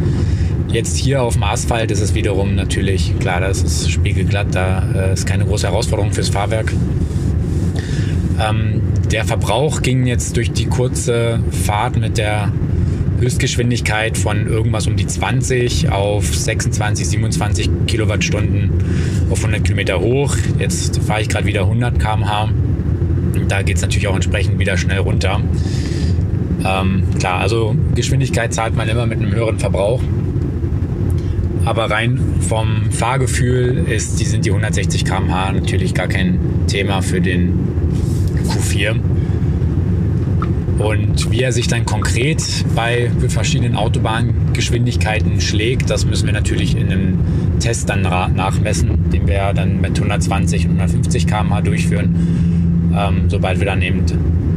Jetzt 0.67 0.97
hier 0.97 1.21
auf 1.21 1.33
dem 1.33 1.43
Asphalt 1.43 1.91
ist 1.91 1.99
es 2.01 2.13
wiederum 2.13 2.55
natürlich, 2.55 3.17
klar, 3.19 3.41
das 3.41 3.61
ist 3.61 3.91
spiegelglatt, 3.91 4.47
da 4.53 4.83
äh, 4.95 5.13
ist 5.13 5.25
keine 5.25 5.45
große 5.45 5.67
Herausforderung 5.67 6.13
fürs 6.13 6.29
Fahrwerk. 6.29 6.71
Ähm, 8.39 8.81
der 9.11 9.25
Verbrauch 9.25 9.81
ging 9.81 10.05
jetzt 10.07 10.37
durch 10.37 10.51
die 10.51 10.67
kurze 10.67 11.39
Fahrt 11.51 11.97
mit 11.97 12.17
der 12.17 12.51
Höchstgeschwindigkeit 13.21 14.17
von 14.17 14.47
irgendwas 14.47 14.87
um 14.87 14.95
die 14.95 15.05
20 15.05 15.89
auf 15.89 16.25
26, 16.25 17.07
27 17.07 17.69
Kilowattstunden 17.85 18.71
auf 19.29 19.37
100 19.37 19.63
Kilometer 19.63 19.99
hoch. 19.99 20.35
Jetzt 20.57 20.99
fahre 21.03 21.21
ich 21.21 21.29
gerade 21.29 21.45
wieder 21.45 21.61
100 21.61 21.99
km/h. 21.99 22.49
Da 23.47 23.61
geht 23.61 23.75
es 23.75 23.83
natürlich 23.83 24.07
auch 24.07 24.15
entsprechend 24.15 24.57
wieder 24.57 24.75
schnell 24.75 24.99
runter. 24.99 25.39
Ähm, 26.65 27.03
klar, 27.19 27.39
also 27.39 27.75
Geschwindigkeit 27.93 28.53
zahlt 28.53 28.75
man 28.75 28.89
immer 28.89 29.05
mit 29.05 29.19
einem 29.19 29.33
höheren 29.33 29.59
Verbrauch. 29.59 30.01
Aber 31.63 31.91
rein 31.91 32.19
vom 32.47 32.91
Fahrgefühl 32.91 33.85
ist, 33.87 34.19
die 34.19 34.25
sind 34.25 34.45
die 34.45 34.49
160 34.49 35.05
km/h 35.05 35.51
natürlich 35.51 35.93
gar 35.93 36.07
kein 36.07 36.39
Thema 36.65 37.03
für 37.03 37.21
den 37.21 37.53
Q4. 38.47 38.95
Und 40.81 41.29
wie 41.29 41.43
er 41.43 41.51
sich 41.51 41.67
dann 41.67 41.85
konkret 41.85 42.41
bei 42.75 43.11
verschiedenen 43.27 43.75
Autobahngeschwindigkeiten 43.75 45.39
schlägt, 45.39 45.91
das 45.91 46.05
müssen 46.05 46.25
wir 46.25 46.33
natürlich 46.33 46.75
in 46.75 46.91
einem 46.91 47.19
Test 47.59 47.87
dann 47.87 48.01
nachmessen, 48.01 49.11
den 49.11 49.27
wir 49.27 49.53
dann 49.53 49.79
mit 49.79 49.95
120 49.97 50.65
und 50.65 50.79
150 50.79 51.27
km/h 51.27 51.61
durchführen, 51.61 52.91
ähm, 52.97 53.29
sobald 53.29 53.59
wir 53.59 53.67
dann 53.67 53.83
eben 53.83 54.03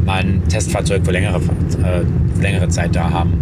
mal 0.07 0.21
ein 0.21 0.43
Testfahrzeug 0.49 1.05
für 1.05 1.13
längere, 1.13 1.37
äh, 1.37 2.01
für 2.35 2.43
längere 2.43 2.69
Zeit 2.69 2.97
da 2.97 3.11
haben. 3.11 3.33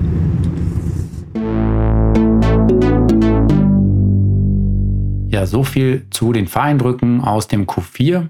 Ja, 5.30 5.46
so 5.46 5.62
viel 5.62 6.06
zu 6.10 6.32
den 6.32 6.48
Fahreindrücken 6.48 7.20
aus 7.20 7.46
dem 7.46 7.66
Q4. 7.66 8.26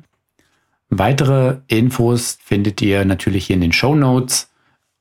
Weitere 0.95 1.61
Infos 1.69 2.39
findet 2.45 2.83
ihr 2.83 3.07
natürlich 3.07 3.47
hier 3.47 3.55
in 3.55 3.63
den 3.63 3.73
Show 3.73 3.95
Notes 3.95 4.51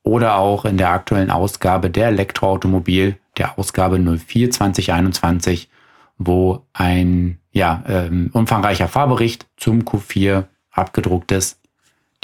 oder 0.02 0.36
auch 0.36 0.64
in 0.64 0.78
der 0.78 0.88
aktuellen 0.88 1.30
Ausgabe 1.30 1.90
der 1.90 2.06
Elektroautomobil, 2.08 3.18
der 3.36 3.58
Ausgabe 3.58 3.98
04 3.98 4.50
2021, 4.50 5.68
wo 6.16 6.64
ein 6.72 7.40
ja, 7.52 7.84
ähm, 7.86 8.30
umfangreicher 8.32 8.88
Fahrbericht 8.88 9.46
zum 9.58 9.82
Q4 9.82 10.44
abgedruckt 10.70 11.30
ist. 11.30 11.60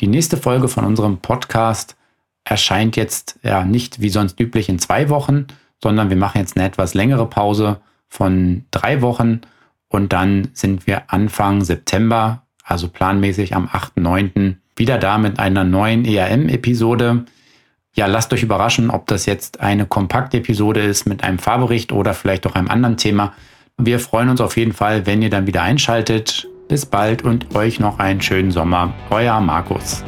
Die 0.00 0.06
nächste 0.06 0.38
Folge 0.38 0.68
von 0.68 0.86
unserem 0.86 1.18
Podcast 1.18 1.94
erscheint 2.44 2.96
jetzt 2.96 3.38
ja 3.42 3.66
nicht 3.66 4.00
wie 4.00 4.08
sonst 4.08 4.40
üblich 4.40 4.70
in 4.70 4.78
zwei 4.78 5.10
Wochen, 5.10 5.46
sondern 5.82 6.08
wir 6.08 6.16
machen 6.16 6.38
jetzt 6.38 6.56
eine 6.56 6.64
etwas 6.64 6.94
längere 6.94 7.28
Pause 7.28 7.82
von 8.08 8.64
drei 8.70 9.02
Wochen 9.02 9.42
und 9.88 10.14
dann 10.14 10.48
sind 10.54 10.86
wir 10.86 11.12
Anfang 11.12 11.62
September 11.64 12.46
also 12.68 12.88
planmäßig 12.88 13.56
am 13.56 13.66
8.9. 13.66 14.56
wieder 14.76 14.98
da 14.98 15.18
mit 15.18 15.38
einer 15.38 15.64
neuen 15.64 16.04
ERM-Episode. 16.04 17.24
Ja, 17.94 18.06
lasst 18.06 18.32
euch 18.32 18.42
überraschen, 18.42 18.90
ob 18.90 19.06
das 19.06 19.26
jetzt 19.26 19.60
eine 19.60 19.86
Kompakt-Episode 19.86 20.80
ist 20.80 21.06
mit 21.06 21.24
einem 21.24 21.38
Fahrbericht 21.38 21.90
oder 21.92 22.14
vielleicht 22.14 22.46
auch 22.46 22.54
einem 22.54 22.68
anderen 22.68 22.96
Thema. 22.96 23.32
Wir 23.78 23.98
freuen 23.98 24.28
uns 24.28 24.40
auf 24.40 24.56
jeden 24.56 24.72
Fall, 24.72 25.06
wenn 25.06 25.22
ihr 25.22 25.30
dann 25.30 25.46
wieder 25.46 25.62
einschaltet. 25.62 26.46
Bis 26.68 26.84
bald 26.84 27.22
und 27.22 27.54
euch 27.56 27.80
noch 27.80 27.98
einen 27.98 28.20
schönen 28.20 28.50
Sommer. 28.50 28.92
Euer 29.10 29.40
Markus. 29.40 30.04